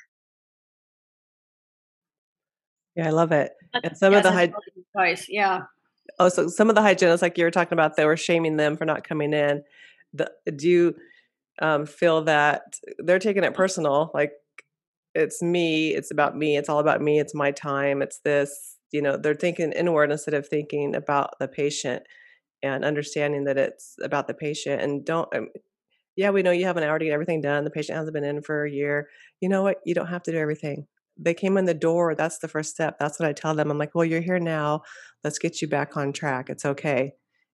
[2.96, 3.54] Yeah, I love it.
[3.84, 4.54] And some of the high
[4.96, 5.62] advice, yeah.
[6.20, 8.78] Oh, so some of the hygienists, like you were talking about, they were shaming them
[8.78, 9.64] for not coming in.
[10.14, 10.96] The, do you
[11.60, 14.12] um, feel that they're taking it personal?
[14.14, 14.34] Like
[15.16, 19.02] it's me, it's about me, it's all about me, it's my time, it's this, you
[19.02, 22.04] know, they're thinking inward instead of thinking about the patient
[22.62, 25.50] and understanding that it's about the patient and don't um,
[26.16, 27.64] yeah, we know you haven't already get everything done.
[27.64, 29.10] The patient hasn't been in for a year.
[29.42, 29.78] You know what?
[29.86, 30.86] You don't have to do everything.
[31.18, 32.16] They came in the door.
[32.16, 32.98] That's the first step.
[33.00, 33.72] That's what I tell them.
[33.72, 34.82] I'm like, well, you're here now.
[35.24, 36.50] Let's get you back on track.
[36.50, 37.14] It's okay.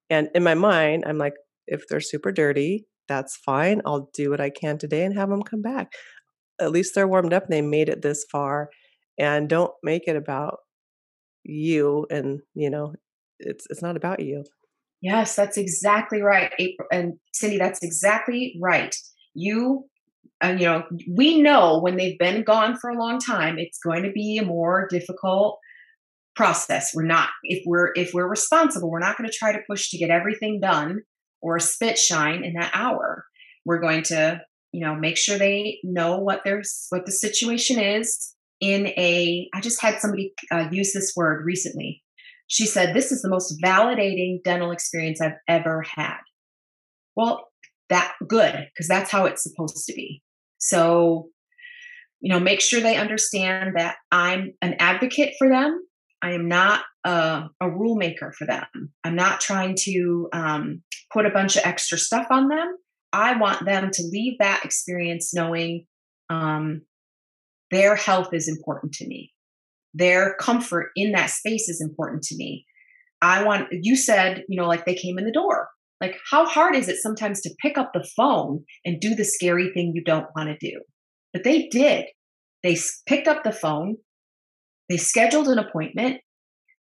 [0.09, 1.35] And in my mind, I'm like,
[1.67, 3.81] if they're super dirty, that's fine.
[3.85, 5.93] I'll do what I can today and have them come back.
[6.59, 8.69] At least they're warmed up and they made it this far.
[9.17, 10.59] And don't make it about
[11.43, 12.07] you.
[12.09, 12.93] And, you know,
[13.39, 14.43] it's it's not about you.
[15.01, 16.51] Yes, that's exactly right.
[16.59, 18.95] April and Cindy, that's exactly right.
[19.33, 19.85] You
[20.41, 24.03] and you know, we know when they've been gone for a long time, it's going
[24.03, 25.59] to be a more difficult
[26.35, 26.91] process.
[26.93, 29.97] We're not if we're if we're responsible, we're not going to try to push to
[29.97, 31.01] get everything done
[31.41, 33.25] or a spit shine in that hour.
[33.65, 34.41] We're going to,
[34.71, 39.61] you know, make sure they know what there's what the situation is in a I
[39.61, 42.03] just had somebody uh, use this word recently
[42.49, 46.17] she said, This is the most validating dental experience I've ever had.
[47.15, 47.47] Well,
[47.89, 50.21] that good, because that's how it's supposed to be.
[50.57, 51.29] So,
[52.19, 55.79] you know, make sure they understand that I'm an advocate for them.
[56.21, 58.65] I am not a, a rule maker for them.
[59.03, 60.81] I'm not trying to um,
[61.13, 62.75] put a bunch of extra stuff on them.
[63.11, 65.85] I want them to leave that experience knowing
[66.29, 66.81] um,
[67.71, 69.31] their health is important to me
[69.93, 72.65] their comfort in that space is important to me.
[73.21, 75.69] I want, you said, you know, like they came in the door.
[75.99, 79.71] Like, how hard is it sometimes to pick up the phone and do the scary
[79.73, 80.79] thing you don't want to do?
[81.33, 82.05] But they did.
[82.63, 83.97] They picked up the phone,
[84.87, 86.21] they scheduled an appointment.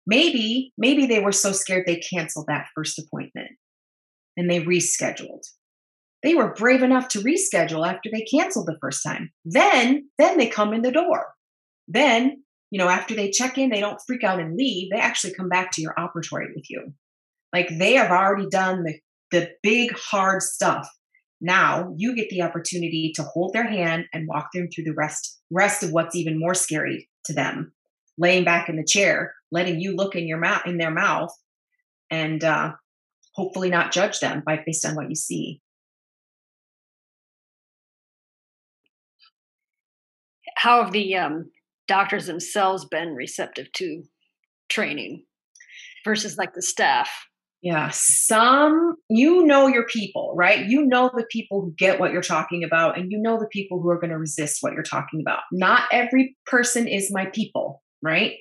[0.07, 3.51] Maybe, maybe they were so scared they canceled that first appointment
[4.36, 5.43] and they rescheduled.
[6.23, 9.31] They were brave enough to reschedule after they canceled the first time.
[9.43, 11.34] Then, then they come in the door.
[11.88, 14.89] Then you know, after they check in, they don't freak out and leave.
[14.89, 16.93] They actually come back to your operatory with you.
[17.53, 18.97] Like they have already done the,
[19.31, 20.89] the big, hard stuff.
[21.41, 25.39] Now you get the opportunity to hold their hand and walk them through the rest
[25.51, 27.73] rest of what's even more scary to them.
[28.17, 31.36] Laying back in the chair, letting you look in your mouth in their mouth,
[32.10, 32.73] and uh,
[33.34, 35.60] hopefully not judge them by based on what you see.
[40.62, 41.50] How have the um,
[41.88, 44.04] doctors themselves been receptive to
[44.69, 45.26] training
[46.06, 47.10] versus like the staff?
[47.63, 50.67] Yeah, some, you know your people, right?
[50.67, 53.82] You know the people who get what you're talking about, and you know the people
[53.82, 55.39] who are going to resist what you're talking about.
[55.52, 58.34] Not every person is my people, right?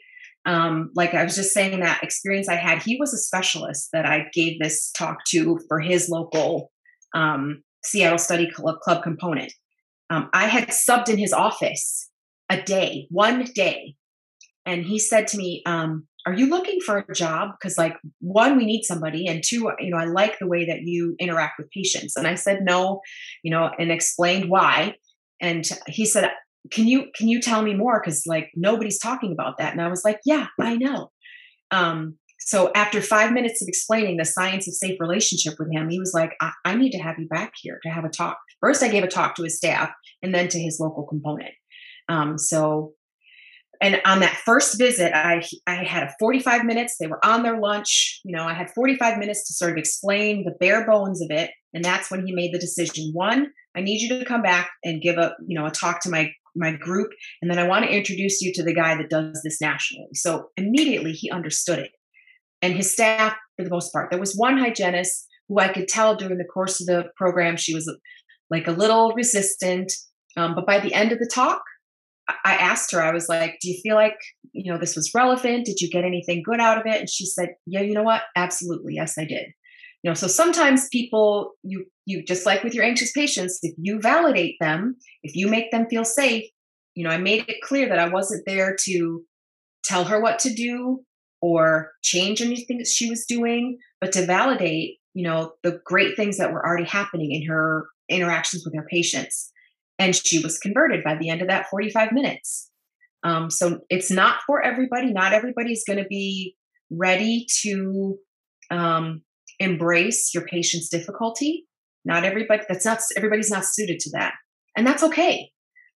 [0.44, 4.04] Um, like I was just saying, that experience I had, he was a specialist that
[4.04, 6.70] I gave this talk to for his local
[7.14, 9.54] um, Seattle Study Club, Club component.
[10.10, 12.09] Um, I had subbed in his office
[12.50, 13.94] a day, one day.
[14.66, 17.50] And he said to me, um, Are you looking for a job?
[17.58, 19.26] Because, like, one, we need somebody.
[19.26, 22.16] And two, you know, I like the way that you interact with patients.
[22.16, 23.00] And I said, No,
[23.42, 24.96] you know, and explained why.
[25.40, 26.30] And he said,
[26.70, 28.02] Can you can you tell me more?
[28.04, 29.72] Because like nobody's talking about that.
[29.72, 31.10] And I was like, Yeah, I know.
[31.70, 36.00] Um, so after five minutes of explaining the science of safe relationship with him, he
[36.00, 38.38] was like, I, I need to have you back here to have a talk.
[38.60, 39.90] First, I gave a talk to his staff
[40.22, 41.52] and then to his local component.
[42.10, 42.92] Um, so,
[43.80, 46.96] and on that first visit, I I had a 45 minutes.
[46.98, 48.20] They were on their lunch.
[48.24, 51.50] You know, I had 45 minutes to sort of explain the bare bones of it,
[51.72, 53.10] and that's when he made the decision.
[53.14, 53.46] One,
[53.76, 56.30] I need you to come back and give a you know a talk to my
[56.56, 59.60] my group, and then I want to introduce you to the guy that does this
[59.60, 60.08] nationally.
[60.14, 61.92] So immediately he understood it,
[62.60, 64.10] and his staff for the most part.
[64.10, 67.74] There was one hygienist who I could tell during the course of the program she
[67.74, 67.90] was
[68.50, 69.92] like a little resistant,
[70.36, 71.62] um, but by the end of the talk,
[72.44, 74.16] I asked her, I was like, do you feel like,
[74.52, 75.66] you know, this was relevant?
[75.66, 77.00] Did you get anything good out of it?
[77.00, 78.22] And she said, yeah, you know what?
[78.36, 78.94] Absolutely.
[78.94, 79.46] Yes, I did.
[80.02, 84.00] You know, so sometimes people, you, you just like with your anxious patients, if you
[84.00, 86.44] validate them, if you make them feel safe,
[86.94, 89.22] you know, I made it clear that I wasn't there to
[89.84, 91.04] tell her what to do
[91.42, 96.38] or change anything that she was doing, but to validate, you know, the great things
[96.38, 99.52] that were already happening in her interactions with her patients
[100.00, 102.70] and she was converted by the end of that 45 minutes.
[103.22, 105.12] Um, so it's not for everybody.
[105.12, 106.56] Not everybody's going to be
[106.90, 108.16] ready to
[108.70, 109.22] um,
[109.60, 111.66] embrace your patient's difficulty.
[112.04, 114.32] Not everybody that's not everybody's not suited to that.
[114.74, 115.50] And that's okay.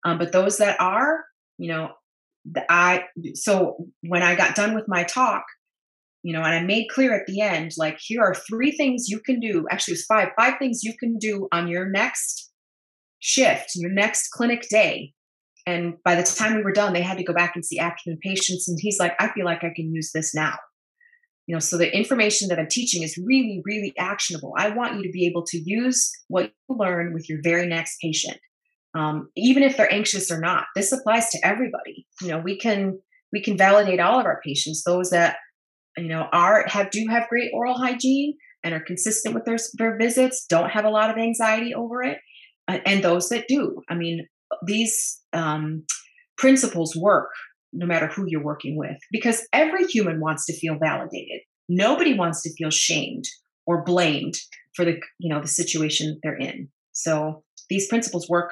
[0.05, 1.23] Um, but those that are
[1.57, 1.91] you know
[2.69, 3.03] i
[3.35, 5.43] so when i got done with my talk
[6.23, 9.19] you know and i made clear at the end like here are three things you
[9.19, 12.51] can do actually it was five five things you can do on your next
[13.23, 15.13] shift, your next clinic day,
[15.65, 18.19] And by the time we were done, they had to go back and see active
[18.19, 18.67] patients.
[18.67, 20.55] And he's like, I feel like I can use this now.
[21.47, 24.53] You know, so the information that I'm teaching is really, really actionable.
[24.57, 27.97] I want you to be able to use what you learn with your very next
[28.01, 28.37] patient,
[28.93, 30.65] um, even if they're anxious or not.
[30.75, 32.05] This applies to everybody.
[32.21, 32.99] You know, we can
[33.31, 35.37] we can validate all of our patients, those that
[35.97, 39.97] you know are have do have great oral hygiene and are consistent with their their
[39.97, 42.19] visits, don't have a lot of anxiety over it,
[42.67, 43.81] and those that do.
[43.89, 44.27] I mean,
[44.65, 45.83] these um,
[46.37, 47.29] principles work
[47.73, 52.41] no matter who you're working with because every human wants to feel validated nobody wants
[52.41, 53.25] to feel shamed
[53.65, 54.35] or blamed
[54.75, 58.51] for the you know the situation they're in so these principles work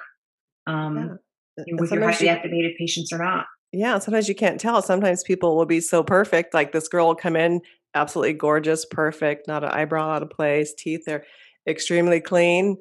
[0.68, 1.20] um,
[1.58, 1.76] yeah.
[1.78, 5.56] with your highly you, activated patients or not yeah sometimes you can't tell sometimes people
[5.56, 7.62] will be so perfect like this girl will come in
[7.94, 11.24] absolutely gorgeous perfect not an eyebrow out of place teeth are
[11.68, 12.78] extremely clean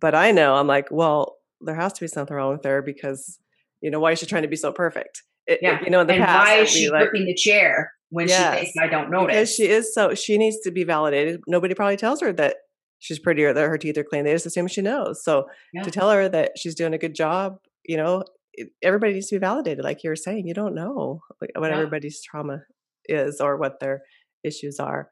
[0.00, 3.38] but i know i'm like well there has to be something wrong with her because
[3.80, 5.80] you know why is she trying to be so perfect it, yeah.
[5.82, 8.58] you know, in the and past, why is she like, gripping the chair when yes,
[8.58, 9.34] she thinks I don't notice?
[9.34, 11.40] Because she is so she needs to be validated.
[11.46, 12.56] Nobody probably tells her that
[12.98, 14.24] she's pretty or that her teeth are clean.
[14.24, 15.24] They just assume she knows.
[15.24, 15.82] So yeah.
[15.82, 19.36] to tell her that she's doing a good job, you know, it, everybody needs to
[19.36, 19.82] be validated.
[19.82, 21.70] Like you were saying, you don't know what yeah.
[21.70, 22.60] everybody's trauma
[23.06, 24.02] is or what their
[24.44, 25.10] issues are.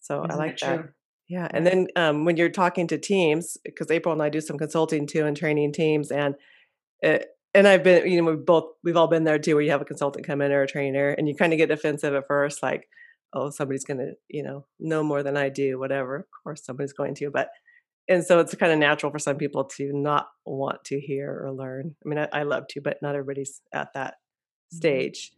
[0.00, 0.76] So Isn't I like that.
[0.76, 0.88] True?
[1.28, 1.46] Yeah.
[1.50, 5.06] And then um, when you're talking to teams, because April and I do some consulting
[5.06, 6.34] too and training teams, and
[7.02, 9.70] it, and I've been, you know, we've both, we've all been there too, where you
[9.70, 12.26] have a consultant come in or a trainer and you kind of get defensive at
[12.26, 12.88] first, like,
[13.34, 16.16] oh, somebody's going to, you know, know more than I do, whatever.
[16.16, 17.48] Of course, somebody's going to, but,
[18.08, 21.52] and so it's kind of natural for some people to not want to hear or
[21.52, 21.94] learn.
[22.04, 24.76] I mean, I, I love to, but not everybody's at that mm-hmm.
[24.76, 25.32] stage.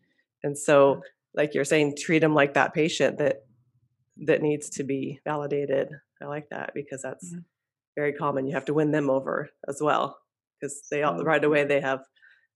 [0.44, 1.00] And so,
[1.34, 3.38] like you're saying, treat them like that patient that,
[4.26, 5.88] that needs to be validated.
[6.22, 7.40] I like that because that's mm-hmm.
[7.96, 8.46] very common.
[8.46, 10.18] You have to win them over as well
[10.60, 12.00] because they all right away they have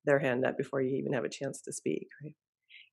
[0.05, 2.35] their hand up before you even have a chance to speak right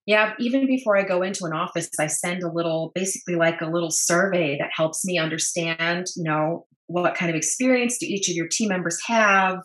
[0.06, 3.66] yeah even before i go into an office i send a little basically like a
[3.66, 8.34] little survey that helps me understand you know what kind of experience do each of
[8.34, 9.58] your team members have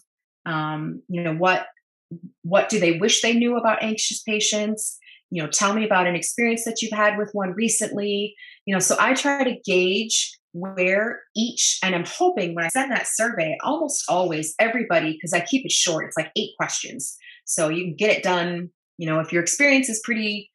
[0.45, 1.68] um, you know what
[2.43, 4.97] what do they wish they knew about anxious patients
[5.32, 8.34] you know tell me about an experience that you've had with one recently
[8.65, 12.91] you know so i try to gauge where each, and I'm hoping when I send
[12.91, 17.15] that survey, almost always everybody, because I keep it short, it's like eight questions.
[17.45, 18.69] So you can get it done.
[18.97, 20.49] You know, if your experience is pretty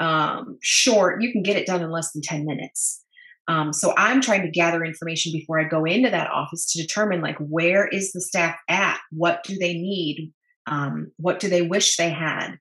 [0.00, 3.04] um, short, you can get it done in less than 10 minutes.
[3.46, 7.22] Um, so I'm trying to gather information before I go into that office to determine
[7.22, 8.98] like where is the staff at?
[9.10, 10.32] What do they need?
[10.66, 12.56] Um, what do they wish they had?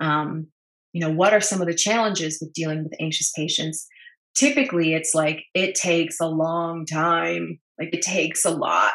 [0.00, 0.48] Um,
[0.92, 3.86] you know, what are some of the challenges with dealing with anxious patients?
[4.34, 8.92] typically it's like it takes a long time like it takes a lot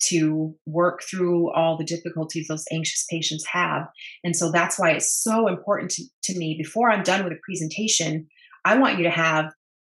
[0.00, 3.86] to work through all the difficulties those anxious patients have
[4.24, 7.40] and so that's why it's so important to, to me before i'm done with a
[7.44, 8.26] presentation
[8.64, 9.46] i want you to have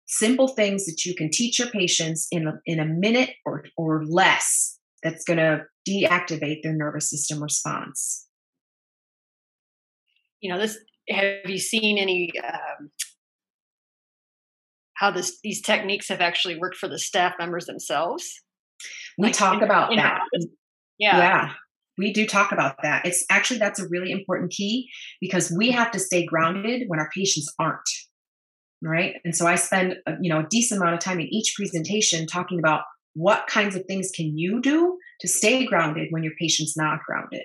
[0.06, 4.04] simple things that you can teach your patients in a, in a minute or, or
[4.04, 8.26] less that's going to deactivate their nervous system response
[10.40, 10.78] you know this
[11.08, 12.90] have you seen any um,
[14.94, 18.42] how this these techniques have actually worked for the staff members themselves.
[19.18, 20.20] We like talk in, about in that.
[20.98, 21.18] Yeah.
[21.18, 21.52] Yeah.
[21.96, 23.06] We do talk about that.
[23.06, 24.88] It's actually that's a really important key
[25.20, 27.88] because we have to stay grounded when our patients aren't.
[28.82, 29.16] Right?
[29.24, 32.26] And so I spend a, you know a decent amount of time in each presentation
[32.26, 32.82] talking about
[33.14, 37.44] what kinds of things can you do to stay grounded when your patient's not grounded.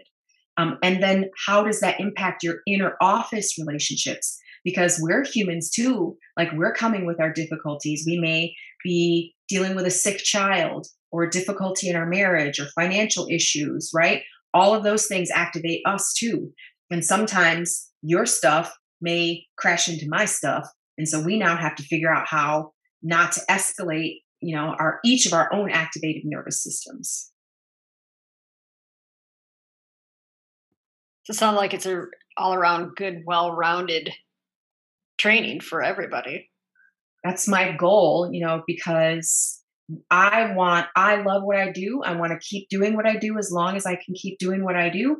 [0.59, 4.39] Um, and then how does that impact your inner office relationships?
[4.63, 6.17] because we're humans too.
[6.37, 8.03] Like we're coming with our difficulties.
[8.05, 8.53] We may
[8.83, 14.23] be dealing with a sick child or difficulty in our marriage or financial issues, right?
[14.53, 16.51] All of those things activate us too.
[16.91, 20.67] And sometimes your stuff may crash into my stuff.
[20.97, 24.99] And so we now have to figure out how not to escalate, you know, our
[25.05, 27.28] each of our own activated nervous systems.
[31.29, 32.05] It sounds like it's a
[32.35, 34.11] all around good, well rounded
[35.19, 36.49] training for everybody.
[37.23, 39.61] That's my goal, you know, because
[40.09, 42.01] I want, I love what I do.
[42.03, 44.63] I want to keep doing what I do as long as I can keep doing
[44.63, 45.17] what I do.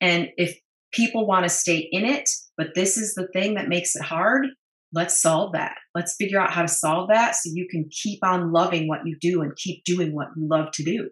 [0.00, 0.58] And if
[0.92, 2.28] people want to stay in it,
[2.58, 4.46] but this is the thing that makes it hard,
[4.92, 5.76] let's solve that.
[5.94, 9.16] Let's figure out how to solve that so you can keep on loving what you
[9.20, 11.10] do and keep doing what you love to do.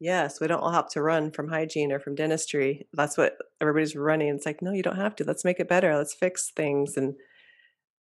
[0.00, 2.86] Yes, we don't all have to run from hygiene or from dentistry.
[2.94, 4.28] That's what everybody's running.
[4.34, 5.24] It's like, no, you don't have to.
[5.24, 5.94] Let's make it better.
[5.96, 7.14] Let's fix things and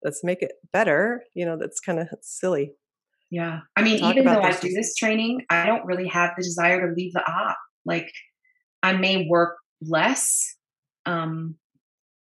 [0.05, 2.75] let's make it better you know that's kind of silly
[3.31, 6.87] yeah i mean even though i do this training i don't really have the desire
[6.87, 8.07] to leave the op like
[8.83, 10.57] i may work less.
[11.05, 11.57] Um,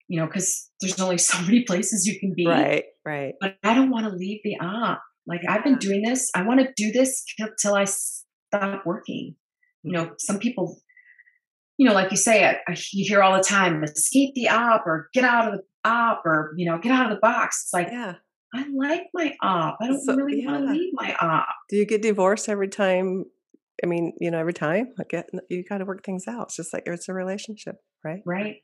[0.07, 2.47] you know, because there's only so many places you can be.
[2.47, 3.33] Right, right.
[3.39, 5.01] But I don't want to leave the op.
[5.27, 6.29] Like I've been doing this.
[6.35, 9.35] I want to do this till, till I stop working.
[9.83, 10.79] You know, some people,
[11.77, 14.85] you know, like you say, I, I, you hear all the time, escape the op
[14.85, 17.63] or get out of the op or, you know, get out of the box.
[17.65, 18.15] It's like, Yeah.
[18.53, 19.77] I like my op.
[19.81, 21.47] I don't So- really want to leave my op.
[21.69, 23.23] Do you get divorced every time?
[23.83, 24.89] I mean, you know, every time.
[24.99, 26.47] I get eh, you got to work things out.
[26.47, 28.19] It's just like it's a relationship, right?
[28.25, 28.57] Right.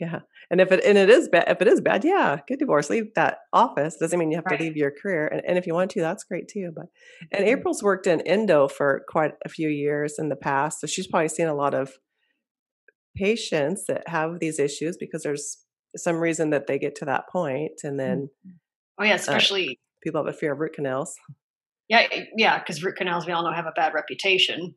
[0.00, 0.20] Yeah.
[0.50, 2.90] And if it and it is bad, if it is bad, yeah, get divorced.
[2.90, 3.96] Leave that office.
[3.96, 4.58] Doesn't mean you have Right.
[4.58, 5.28] to leave your career.
[5.28, 6.72] And, and if you want to, that's great too.
[6.74, 6.86] But
[7.30, 7.48] and Mhm.
[7.52, 11.28] April's worked in endo for quite a few years in the past, so she's probably
[11.28, 11.92] seen a lot of
[13.16, 15.64] patients that have these issues because there's
[15.96, 18.28] some reason that they get to that point, and then
[18.98, 21.14] Oh yeah, especially people have a fear of root canals.
[21.88, 24.74] yeah, yeah, because root canals we all know have a bad reputation,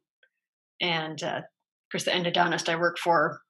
[0.80, 3.41] and uh, of course the endodontist I work for,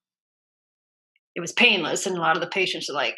[1.38, 3.16] it was painless, and a lot of the patients are like,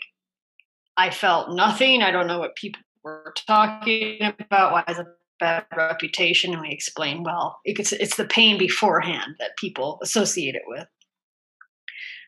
[0.98, 2.04] I felt nothing.
[2.04, 4.74] I don't know what people were talking about.
[4.74, 6.52] Why is it a bad reputation?
[6.52, 10.86] And we explain, well, it's it's the pain beforehand that people associate it with,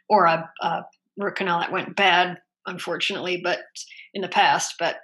[0.08, 0.84] or a, a
[1.18, 3.60] root canal that went bad, unfortunately, but
[4.14, 4.96] in the past, but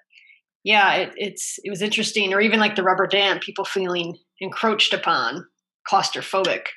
[0.64, 4.94] yeah, it, it's it was interesting, or even like the rubber dam, people feeling encroached
[4.94, 5.46] upon,
[5.92, 6.68] claustrophobic.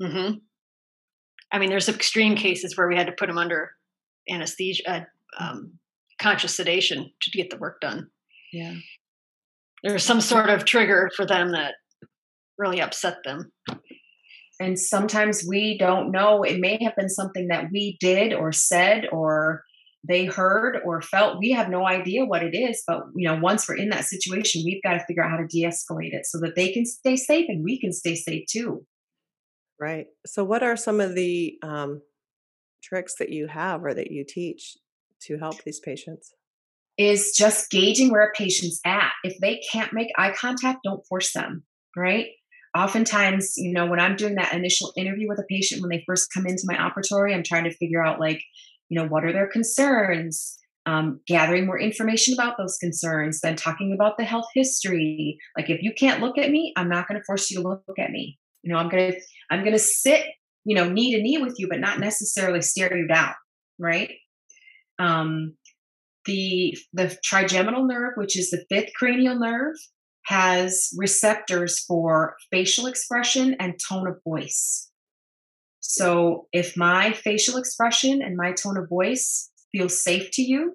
[0.00, 0.32] hmm
[1.54, 3.70] I mean, there's extreme cases where we had to put them under
[4.28, 5.00] anesthesia, uh,
[5.38, 5.78] um,
[6.20, 8.08] conscious sedation to get the work done.
[8.52, 8.74] Yeah.
[9.84, 11.74] There's some sort of trigger for them that
[12.58, 13.52] really upset them.
[14.58, 16.42] And sometimes we don't know.
[16.42, 19.62] It may have been something that we did or said or
[20.06, 21.38] they heard or felt.
[21.38, 22.82] We have no idea what it is.
[22.84, 25.46] But you know, once we're in that situation, we've got to figure out how to
[25.46, 28.84] de-escalate it so that they can stay safe and we can stay safe too.
[29.84, 30.06] Right.
[30.24, 32.00] So, what are some of the um,
[32.82, 34.78] tricks that you have or that you teach
[35.24, 36.32] to help these patients?
[36.96, 39.10] is just gauging where a patient's at.
[39.24, 41.64] If they can't make eye contact, don't force them,
[41.94, 42.28] right?
[42.74, 46.32] Oftentimes, you know, when I'm doing that initial interview with a patient when they first
[46.32, 48.40] come into my operatory, I'm trying to figure out, like,
[48.88, 50.56] you know, what are their concerns?
[50.86, 55.36] Um, gathering more information about those concerns, then talking about the health history.
[55.58, 57.98] Like, if you can't look at me, I'm not going to force you to look
[57.98, 58.38] at me.
[58.64, 60.24] You know, I'm going to, I'm going to sit,
[60.64, 63.34] you know, knee to knee with you, but not necessarily stare you down,
[63.78, 64.10] right?
[64.98, 65.54] Um,
[66.24, 69.74] the the trigeminal nerve which is the fifth cranial nerve
[70.26, 74.90] has receptors for facial expression and tone of voice
[75.80, 80.74] so if my facial expression and my tone of voice feels safe to you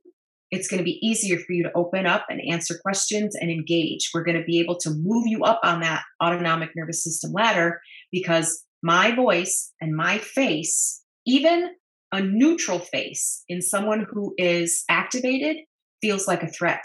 [0.51, 4.09] it's going to be easier for you to open up and answer questions and engage
[4.13, 7.79] we're going to be able to move you up on that autonomic nervous system ladder
[8.11, 11.69] because my voice and my face even
[12.11, 15.57] a neutral face in someone who is activated
[16.01, 16.83] feels like a threat.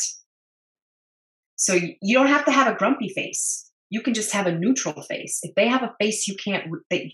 [1.57, 3.71] So you don't have to have a grumpy face.
[3.91, 5.39] You can just have a neutral face.
[5.43, 6.67] If they have a face you can't,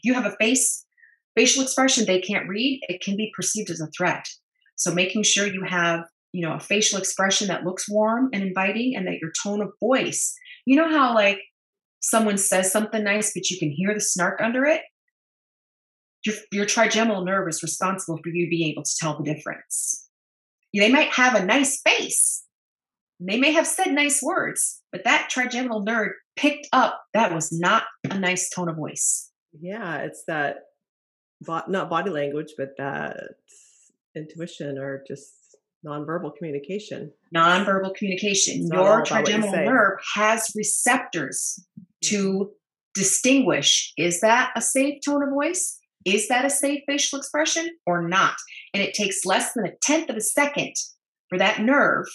[0.03, 0.85] you have a face,
[1.37, 4.27] facial expression they can't read, it can be perceived as a threat.
[4.77, 8.95] So making sure you have, you know, a facial expression that looks warm and inviting
[8.97, 10.35] and that your tone of voice,
[10.67, 11.39] you know how like
[12.01, 14.83] someone says something nice, but you can hear the snark under it?
[16.25, 20.09] your, your trigeminal nerve is responsible for you being able to tell the difference.
[20.75, 22.45] They might have a nice face.
[23.19, 27.85] They may have said nice words, but that trigeminal nerve picked up that was not
[28.09, 29.31] a nice tone of voice.
[29.61, 30.57] Yeah, it's that
[31.47, 33.17] not body language, but that
[34.17, 35.33] intuition or just
[35.87, 37.13] nonverbal communication.
[37.35, 38.61] Nonverbal communication.
[38.61, 41.65] It's not all Your what you trigeminal nerve has receptors
[42.05, 42.45] to hmm.
[42.95, 45.79] distinguish is that a safe tone of voice?
[46.05, 48.35] Is that a safe facial expression or not?
[48.73, 50.73] And it takes less than a tenth of a second
[51.29, 52.07] for that nerve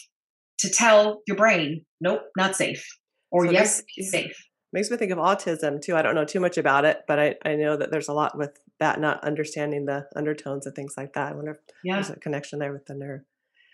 [0.59, 2.85] to tell your brain, nope, not safe.
[3.31, 4.35] Or So yes, it's safe.
[4.73, 5.95] Makes me think of autism too.
[5.95, 8.37] I don't know too much about it, but I, I know that there's a lot
[8.37, 11.31] with that not understanding the undertones and things like that.
[11.31, 13.21] I wonder if Yeah, there's a connection there with the nerve.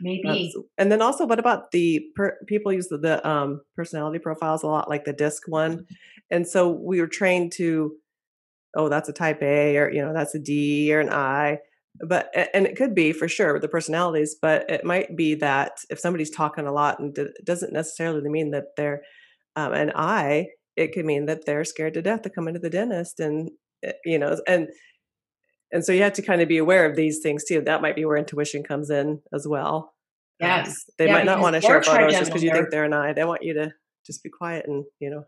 [0.01, 0.21] Maybe.
[0.23, 4.63] That's- and then also, what about the per, people use the, the um, personality profiles
[4.63, 5.85] a lot, like the DISC one,
[6.29, 7.95] and so we were trained to,
[8.75, 11.59] oh, that's a type A, or you know, that's a D or an I,
[11.99, 15.79] but and it could be for sure with the personalities, but it might be that
[15.89, 19.01] if somebody's talking a lot and it doesn't necessarily mean that they're
[19.55, 20.47] um, an I,
[20.77, 23.51] it could mean that they're scared to death to come into the dentist, and
[23.83, 24.69] eh, you know, and
[25.71, 27.61] and so you have to kind of be aware of these things too.
[27.61, 29.93] That might be where intuition comes in as well.
[30.41, 30.89] Um, Yes.
[30.97, 33.13] they Yeah, might not want to share photos just because you think they're an I.
[33.13, 33.71] They want you to
[34.05, 35.23] just be quiet and you know.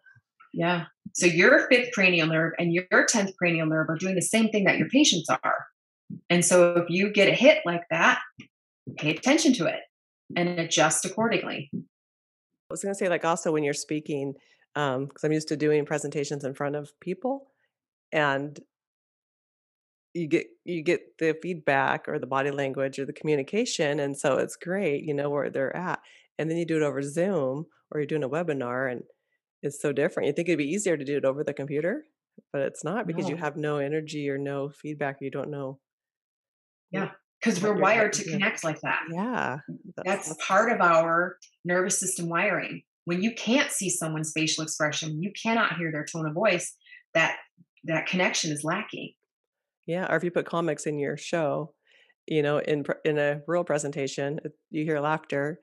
[0.54, 0.86] Yeah.
[1.14, 4.66] So your fifth cranial nerve and your 10th cranial nerve are doing the same thing
[4.66, 5.66] that your patients are.
[6.30, 8.20] And so if you get a hit like that,
[8.98, 9.80] pay attention to it
[10.36, 11.70] and adjust accordingly.
[11.74, 11.78] I
[12.70, 14.34] was going to say, like, also when you're speaking,
[14.74, 17.48] because um, I'm used to doing presentations in front of people,
[18.12, 18.60] and
[20.14, 24.38] you get you get the feedback or the body language or the communication, and so
[24.38, 26.00] it's great, you know where they're at.
[26.38, 29.04] And then you do it over Zoom or you're doing a webinar, and
[29.62, 30.28] it's so different.
[30.28, 32.06] You think it'd be easier to do it over the computer,
[32.52, 33.32] but it's not because no.
[33.32, 35.22] you have no energy or no feedback.
[35.22, 35.80] Or you don't know.
[36.92, 39.02] Yeah, because we're wired to connect like that.
[39.12, 39.60] Yeah,
[40.06, 42.84] that's, that's part of our nervous system wiring.
[43.06, 46.76] When you can't see someone's facial expression, you cannot hear their tone of voice.
[47.14, 47.38] That
[47.86, 49.14] that connection is lacking.
[49.86, 51.74] Yeah, or if you put comics in your show,
[52.28, 55.60] you know, in in a real presentation, you hear laughter,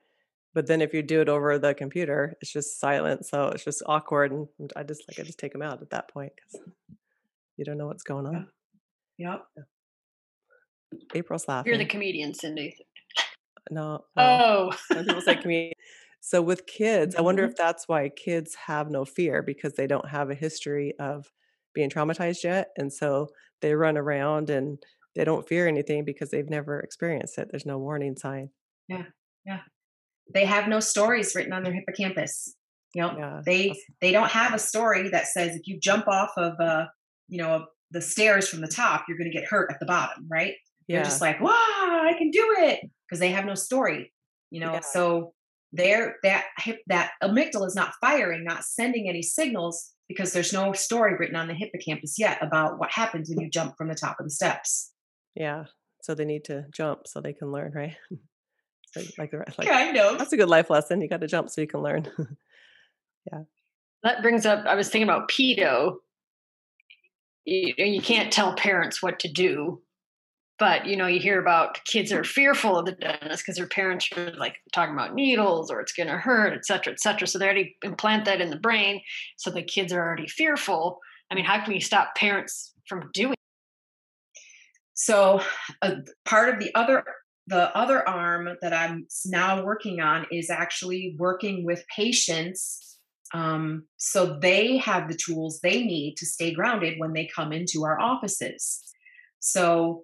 [0.53, 3.81] but then if you do it over the computer, it's just silent, so it's just
[3.87, 6.67] awkward, and I just like I just take them out at that point because
[7.57, 8.47] you don't know what's going on.
[9.17, 9.43] Yep.
[11.15, 11.69] April's laughing.
[11.69, 12.75] You're the comedian, Cindy.
[13.69, 14.05] No.
[14.17, 14.71] no.
[14.91, 14.95] Oh.
[15.03, 15.73] People say comedian.
[16.19, 17.51] So with kids, I wonder Mhm.
[17.51, 21.31] if that's why kids have no fear because they don't have a history of
[21.73, 23.27] being traumatized yet, and so
[23.61, 24.77] they run around and
[25.15, 27.47] they don't fear anything because they've never experienced it.
[27.51, 28.49] There's no warning sign.
[28.87, 29.03] Yeah.
[29.45, 29.59] Yeah.
[30.33, 32.55] They have no stories written on their hippocampus.
[32.93, 33.41] You know, Yeah.
[33.45, 36.85] they they don't have a story that says if you jump off of uh,
[37.27, 40.27] you know, the stairs from the top, you're going to get hurt at the bottom,
[40.29, 40.55] right?
[40.87, 40.97] Yeah.
[40.97, 44.11] They're just like, "Wow, I can do it," because they have no story.
[44.49, 44.79] You know, Yeah.
[44.81, 45.33] so
[45.73, 50.73] they're that hip that amygdala is not firing, not sending any signals because there's no
[50.73, 54.19] story written on the hippocampus yet about what happens when you jump from the top
[54.19, 54.91] of the steps.
[55.35, 55.65] yeah.
[56.03, 57.95] So they need to jump so they can learn, right?
[58.91, 60.17] so like, the- like kind of.
[60.17, 60.99] that's a good life lesson.
[60.99, 62.07] You got to jump so you can learn.
[63.31, 63.41] Yeah.
[64.01, 65.97] That brings up, I was thinking about pedo.
[67.45, 69.83] You, you can't tell parents what to do,
[70.61, 74.07] but you know, you hear about kids are fearful of the dentist because their parents
[74.15, 77.27] are like talking about needles or it's going to hurt, et cetera, et cetera.
[77.27, 79.01] So they already implant that in the brain.
[79.37, 80.99] So the kids are already fearful.
[81.31, 83.33] I mean, how can we stop parents from doing?
[84.93, 85.41] So
[85.81, 85.95] uh,
[86.25, 87.03] part of the other
[87.47, 92.99] the other arm that I'm now working on is actually working with patients
[93.33, 97.83] um, so they have the tools they need to stay grounded when they come into
[97.83, 98.83] our offices.
[99.39, 100.03] So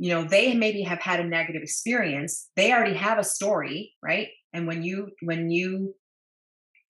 [0.00, 4.28] you know they maybe have had a negative experience they already have a story right?
[4.52, 5.94] And when you when you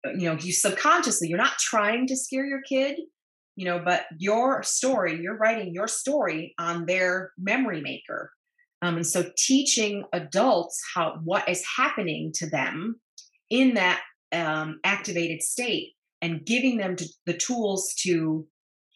[0.06, 2.98] uh, you know you subconsciously you're not trying to scare your kid
[3.56, 8.32] you know but your story you're writing your story on their memory maker.
[8.82, 12.98] Um, and so teaching adults how what is happening to them
[13.50, 14.00] in that
[14.32, 18.46] um, activated state and giving them to, the tools to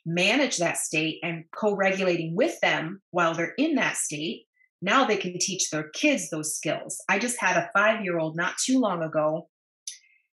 [0.07, 4.45] manage that state and co-regulating with them while they're in that state
[4.83, 8.37] now they can teach their kids those skills i just had a five year old
[8.37, 9.49] not too long ago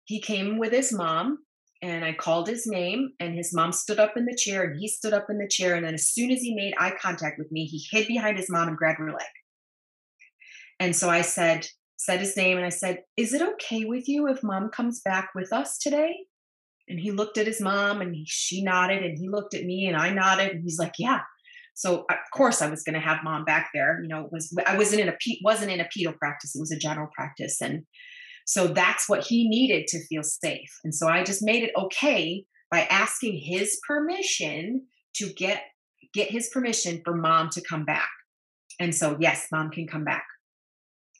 [0.05, 1.37] he came with his mom
[1.81, 4.87] and I called his name, and his mom stood up in the chair, and he
[4.87, 5.75] stood up in the chair.
[5.75, 8.49] And then, as soon as he made eye contact with me, he hid behind his
[8.49, 9.27] mom and grabbed her leg.
[10.79, 14.27] And so I said, said his name, and I said, "Is it okay with you
[14.27, 16.15] if mom comes back with us today?"
[16.89, 19.87] And he looked at his mom, and he, she nodded, and he looked at me,
[19.87, 21.21] and I nodded, and he's like, "Yeah."
[21.73, 24.01] So of course I was going to have mom back there.
[24.01, 26.71] You know, it was I wasn't in a wasn't in a pedo practice; it was
[26.71, 27.83] a general practice, and
[28.47, 30.79] so that's what he needed to feel safe.
[30.83, 35.61] And so I just made it okay by asking his permission to get
[36.13, 38.09] get his permission for mom to come back.
[38.79, 40.25] And so yes, mom can come back.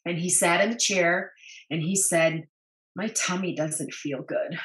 [0.05, 1.33] And he sat in the chair
[1.69, 2.47] and he said,
[2.95, 4.57] "My tummy doesn't feel good."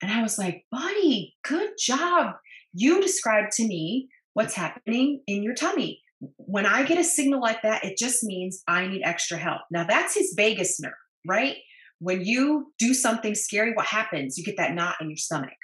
[0.00, 2.36] And I was like, "Buddy, good job.
[2.72, 6.02] You described to me what's happening in your tummy."
[6.36, 9.62] When I get a signal like that, it just means I need extra help.
[9.70, 10.92] Now, that's his vagus nerve,
[11.26, 11.56] right?
[12.00, 15.56] when you do something scary what happens you get that knot in your stomach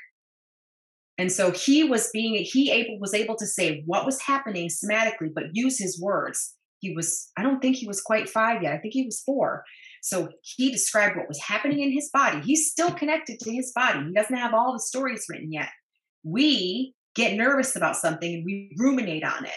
[1.18, 5.30] and so he was being he able was able to say what was happening somatically
[5.32, 8.78] but use his words he was i don't think he was quite five yet i
[8.78, 9.64] think he was four
[10.05, 14.05] so he described what was happening in his body he's still connected to his body
[14.07, 15.71] he doesn't have all the stories written yet
[16.23, 19.53] we get nervous about something and we ruminate on it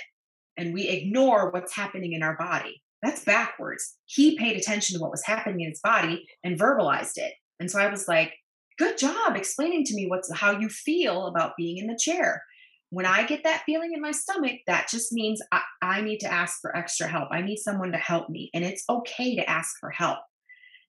[0.57, 3.95] and we ignore what's happening in our body that's backwards.
[4.05, 7.33] He paid attention to what was happening in his body and verbalized it.
[7.59, 8.33] And so I was like,
[8.77, 12.43] good job explaining to me what's how you feel about being in the chair.
[12.89, 16.31] When I get that feeling in my stomach, that just means I, I need to
[16.31, 17.29] ask for extra help.
[17.31, 18.49] I need someone to help me.
[18.53, 20.19] And it's okay to ask for help.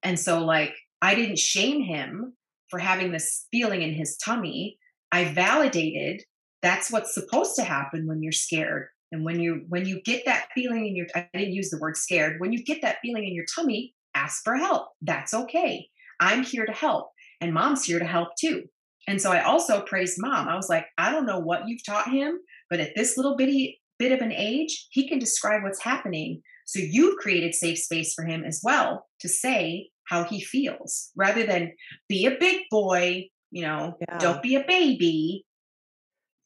[0.02, 2.34] And so, like, I didn't shame him
[2.70, 4.78] for having this feeling in his tummy.
[5.12, 6.22] I validated
[6.62, 8.88] that's what's supposed to happen when you're scared.
[9.10, 11.96] And when you when you get that feeling in your I didn't use the word
[11.96, 12.40] scared.
[12.40, 14.88] When you get that feeling in your tummy, ask for help.
[15.00, 15.88] That's okay.
[16.20, 17.10] I'm here to help.
[17.40, 18.64] And mom's here to help too.
[19.06, 20.48] And so I also praised mom.
[20.48, 22.38] I was like, I don't know what you've taught him,
[22.68, 26.42] but at this little bitty bit of an age, he can describe what's happening.
[26.68, 31.46] So you've created safe space for him as well to say how he feels rather
[31.46, 31.72] than
[32.10, 34.18] be a big boy, you know, yeah.
[34.18, 35.46] don't be a baby.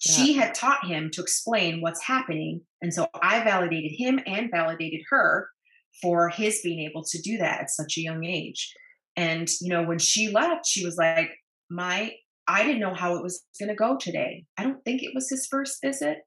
[0.06, 0.14] Yeah.
[0.14, 2.60] She had taught him to explain what's happening.
[2.80, 5.48] And so I validated him and validated her
[6.00, 8.72] for his being able to do that at such a young age.
[9.16, 11.30] And, you know, when she left, she was like,
[11.68, 12.12] My,
[12.46, 14.44] I didn't know how it was going to go today.
[14.56, 16.18] I don't think it was his first visit.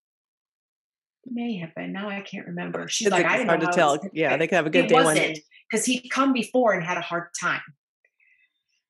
[1.25, 1.91] May have been.
[1.91, 2.87] Now I can't remember.
[2.87, 3.99] She's it's like, I didn't hard know to tell.
[4.13, 5.35] Yeah, they could have a good it day wasn't, one
[5.69, 7.61] Because he'd come before and had a hard time.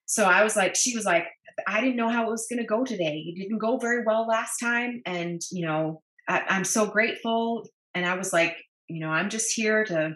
[0.06, 1.26] So I was like, she was like,
[1.68, 3.24] I didn't know how it was going to go today.
[3.28, 5.02] It didn't go very well last time.
[5.06, 7.68] And, you know, I, I'm so grateful.
[7.94, 8.58] And I was like,
[8.88, 10.16] you know, I'm just here to,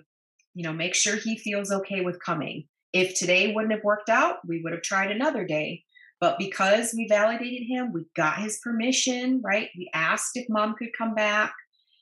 [0.54, 2.66] you know, make sure he feels okay with coming.
[2.94, 5.84] If today wouldn't have worked out, we would have tried another day.
[6.20, 9.70] But because we validated him, we got his permission, right?
[9.78, 11.54] We asked if mom could come back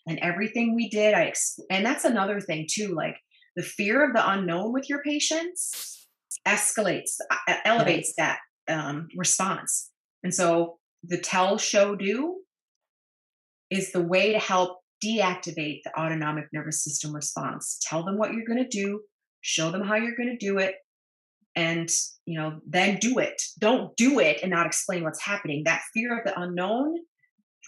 [0.07, 1.13] and everything we did.
[1.13, 1.33] I,
[1.69, 3.17] and that's another thing too, like
[3.55, 6.07] the fear of the unknown with your patients
[6.47, 8.39] escalates, uh, elevates that
[8.69, 9.91] um, response.
[10.23, 12.37] And so the tell, show, do
[13.69, 17.79] is the way to help deactivate the autonomic nervous system response.
[17.81, 19.01] Tell them what you're going to do,
[19.41, 20.75] show them how you're going to do it,
[21.55, 21.89] and
[22.25, 23.41] you know then do it.
[23.59, 25.63] Don't do it and not explain what's happening.
[25.65, 26.95] That fear of the unknown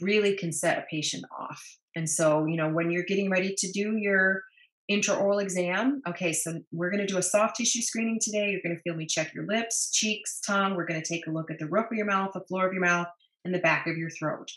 [0.02, 1.62] really can set a patient off.
[2.00, 4.44] And so, you know, when you're getting ready to do your
[4.90, 6.02] intraoral exam.
[6.08, 8.50] Okay, so we're going to do a soft tissue screening today.
[8.50, 10.76] You're going to feel me check your lips, cheeks, tongue.
[10.76, 12.72] We're going to take a look at the roof of your mouth, the floor of
[12.72, 13.08] your mouth,
[13.44, 14.50] and the back of your throat.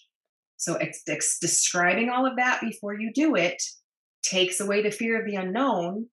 [0.57, 3.61] So it's, it's describing all of that before you do it
[4.23, 6.07] takes away the fear of the unknown.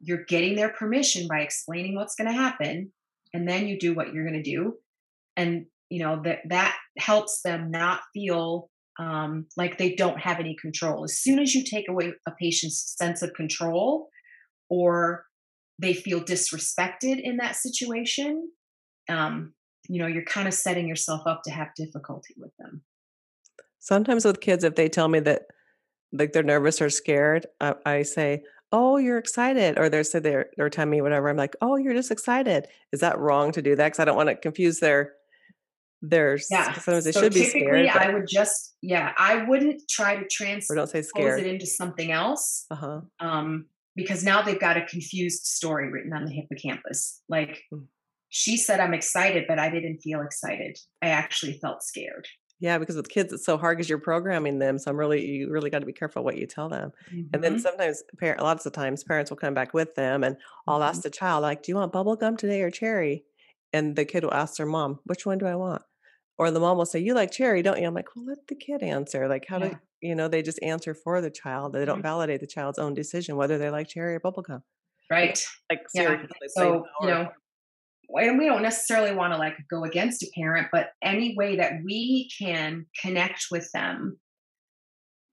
[0.00, 2.90] You're getting their permission by explaining what's going to happen,
[3.34, 4.78] and then you do what you're going to do.
[5.36, 10.56] And you know that that helps them not feel um, like they don't have any
[10.60, 11.04] control.
[11.04, 14.08] As soon as you take away a patient's sense of control
[14.68, 15.24] or
[15.78, 18.50] they feel disrespected in that situation,
[19.08, 19.52] um,
[19.88, 22.82] you know, you're kind of setting yourself up to have difficulty with them.
[23.80, 25.42] Sometimes with kids, if they tell me that
[26.12, 30.46] like they're nervous or scared, I, I say, "Oh, you're excited," or they say they're
[30.56, 31.28] they're telling me whatever.
[31.28, 33.84] I'm like, "Oh, you're just excited." Is that wrong to do that?
[33.84, 35.14] Because I don't want to confuse their
[36.10, 36.72] there's yeah.
[36.72, 37.88] sometimes they so should be typically scared.
[37.88, 41.40] I would just yeah, I wouldn't try to transpose don't say scared.
[41.40, 42.66] it into something else.
[42.70, 43.00] Uh-huh.
[43.20, 47.22] Um, because now they've got a confused story written on the hippocampus.
[47.28, 47.86] Like Mm.
[48.28, 50.76] she said, I'm excited, but I didn't feel excited.
[51.00, 52.26] I actually felt scared.
[52.60, 54.78] Yeah, because with kids it's so hard because you're programming them.
[54.78, 56.92] So I'm really you really got to be careful what you tell them.
[57.32, 57.60] And then Mhm.
[57.60, 60.36] sometimes parent lots of times parents will come back with them and
[60.66, 60.88] I'll Mhm.
[60.88, 63.24] ask the child, like, do you want bubble gum today or cherry?
[63.72, 65.82] And the kid will ask their mom, which one do I want?
[66.38, 67.86] Or the mom will say, You like cherry, don't you?
[67.86, 69.28] I'm like, Well, let the kid answer.
[69.28, 69.68] Like, how Yeah.
[69.68, 71.72] do you know, they just answer for the child.
[71.72, 72.02] They don't Mhm.
[72.02, 74.62] validate the child's own decision whether they like cherry or bubble gum.
[75.10, 75.38] Right.
[75.70, 76.02] Like Yeah.
[76.04, 77.28] seriously, say So, you know,
[78.16, 81.82] and we don't necessarily want to like go against a parent, but any way that
[81.84, 84.20] we can connect with them,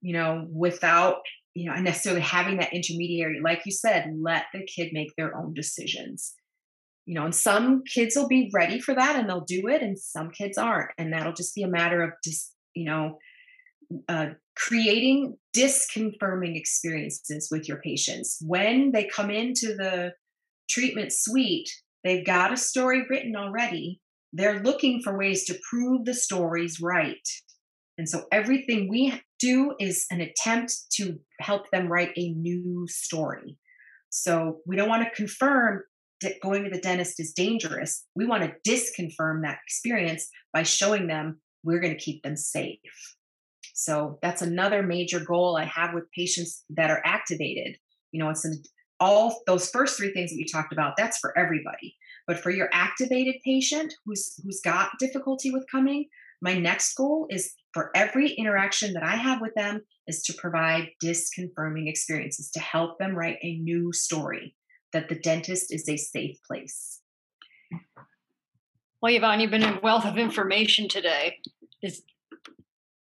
[0.00, 1.18] you know, without,
[1.54, 5.54] you know, necessarily having that intermediary, like you said, let the kid make their own
[5.54, 6.34] decisions.
[7.06, 9.98] You know, and some kids will be ready for that and they'll do it, and
[9.98, 10.92] some kids aren't.
[10.98, 13.18] And that'll just be a matter of just, you know,
[14.08, 14.26] uh,
[14.56, 18.38] creating disconfirming experiences with your patients.
[18.40, 20.12] When they come into the
[20.70, 21.70] treatment suite,
[22.04, 24.00] they've got a story written already.
[24.32, 27.28] They're looking for ways to prove the stories right.
[27.98, 33.58] And so everything we do is an attempt to help them write a new story.
[34.08, 35.82] So we don't want to confirm
[36.42, 38.04] going to the dentist is dangerous.
[38.14, 42.78] We want to disconfirm that experience by showing them we're going to keep them safe.
[43.74, 47.76] So that's another major goal I have with patients that are activated.
[48.12, 48.62] You know, it's an,
[49.00, 50.96] all those first three things that we talked about.
[50.96, 51.96] That's for everybody.
[52.26, 56.06] But for your activated patient who's who's got difficulty with coming,
[56.40, 60.90] my next goal is for every interaction that I have with them is to provide
[61.02, 64.54] disconfirming experiences to help them write a new story
[64.92, 67.00] that the dentist is a safe place.
[69.00, 71.38] Well, Yvonne, you've been a wealth of information today.
[71.80, 72.02] There's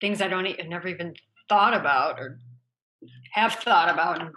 [0.00, 1.14] things I don't even never even
[1.48, 2.38] thought about or
[3.32, 4.30] have thought about and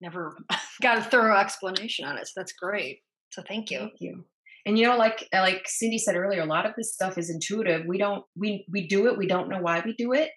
[0.00, 0.36] never
[0.82, 2.26] got a thorough explanation on it.
[2.26, 3.00] So that's great.
[3.30, 3.78] So thank you.
[3.78, 4.24] Thank you.
[4.64, 7.84] And you know, like like Cindy said earlier, a lot of this stuff is intuitive.
[7.86, 9.18] We don't we we do it.
[9.18, 10.30] We don't know why we do it.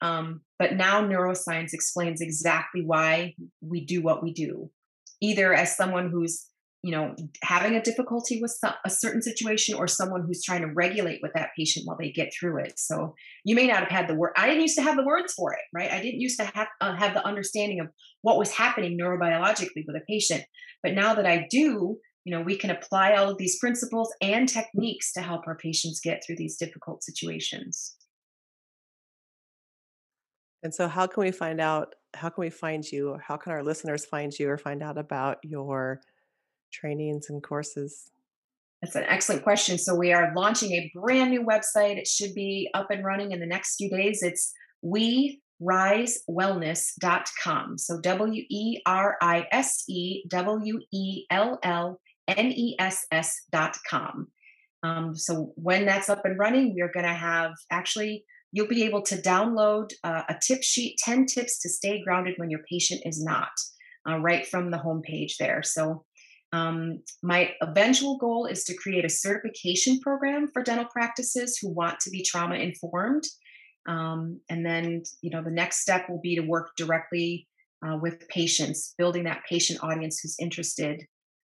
[0.00, 4.70] Um, but now neuroscience explains exactly why we do what we do,
[5.20, 6.46] either as someone who's
[6.82, 11.20] you know having a difficulty with a certain situation or someone who's trying to regulate
[11.22, 12.78] with that patient while they get through it.
[12.78, 13.14] So
[13.44, 15.52] you may not have had the word i didn't used to have the words for
[15.52, 15.90] it right?
[15.90, 17.88] I didn't used to have, uh, have the understanding of
[18.22, 20.44] what was happening neurobiologically with a patient.
[20.82, 24.48] But now that i do you know we can apply all of these principles and
[24.48, 27.96] techniques to help our patients get through these difficult situations
[30.62, 33.52] and so how can we find out how can we find you or how can
[33.52, 36.00] our listeners find you or find out about your
[36.72, 38.10] trainings and courses?
[38.82, 39.78] That's an excellent question.
[39.78, 41.96] So we are launching a brand new website.
[41.96, 44.22] It should be up and running in the next few days.
[44.22, 44.52] It's
[44.82, 47.78] we risewellness.com.
[47.78, 54.28] So W E R I S E W E L L N E S S.com.
[54.84, 58.84] Um, so when that's up and running, we are going to have actually, you'll be
[58.84, 63.02] able to download uh, a tip sheet 10 tips to stay grounded when your patient
[63.04, 63.50] is not,
[64.08, 65.62] uh, right from the homepage there.
[65.62, 66.04] So
[66.52, 72.00] um, my eventual goal is to create a certification program for dental practices who want
[72.00, 73.24] to be trauma informed.
[73.86, 77.46] Um, and then, you know, the next step will be to work directly
[77.86, 81.02] uh, with patients, building that patient audience who's interested.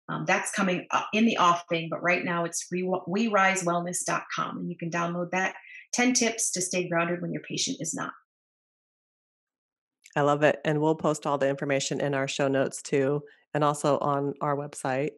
[0.09, 4.91] Um, that's coming in the offing, but right now it's re- werisewellness.com, and you can
[4.91, 5.55] download that
[5.95, 8.13] 10 tips to stay grounded when your patient is not.
[10.17, 10.61] I love it.
[10.65, 13.23] And we'll post all the information in our show notes too
[13.55, 15.11] and also on our website.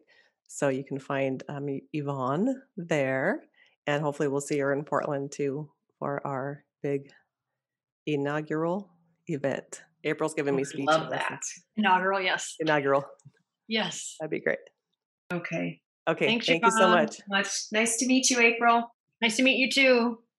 [0.47, 3.43] So you can find um, Yvonne there.
[3.85, 5.69] And hopefully we'll see her in Portland too
[5.99, 7.11] for our big
[8.05, 8.89] inaugural
[9.27, 9.81] event.
[10.03, 10.85] April's giving me speech.
[10.85, 11.41] Love that.
[11.75, 12.55] Inaugural, yes.
[12.59, 13.03] Inaugural.
[13.67, 14.15] Yes.
[14.19, 14.59] That'd be great.
[15.33, 15.81] Okay.
[16.07, 16.25] Okay.
[16.25, 16.71] Thanks, thank Yvonne.
[16.71, 17.19] you so much.
[17.27, 17.47] much.
[17.71, 18.83] Nice to meet you, April.
[19.21, 20.19] Nice to meet you too.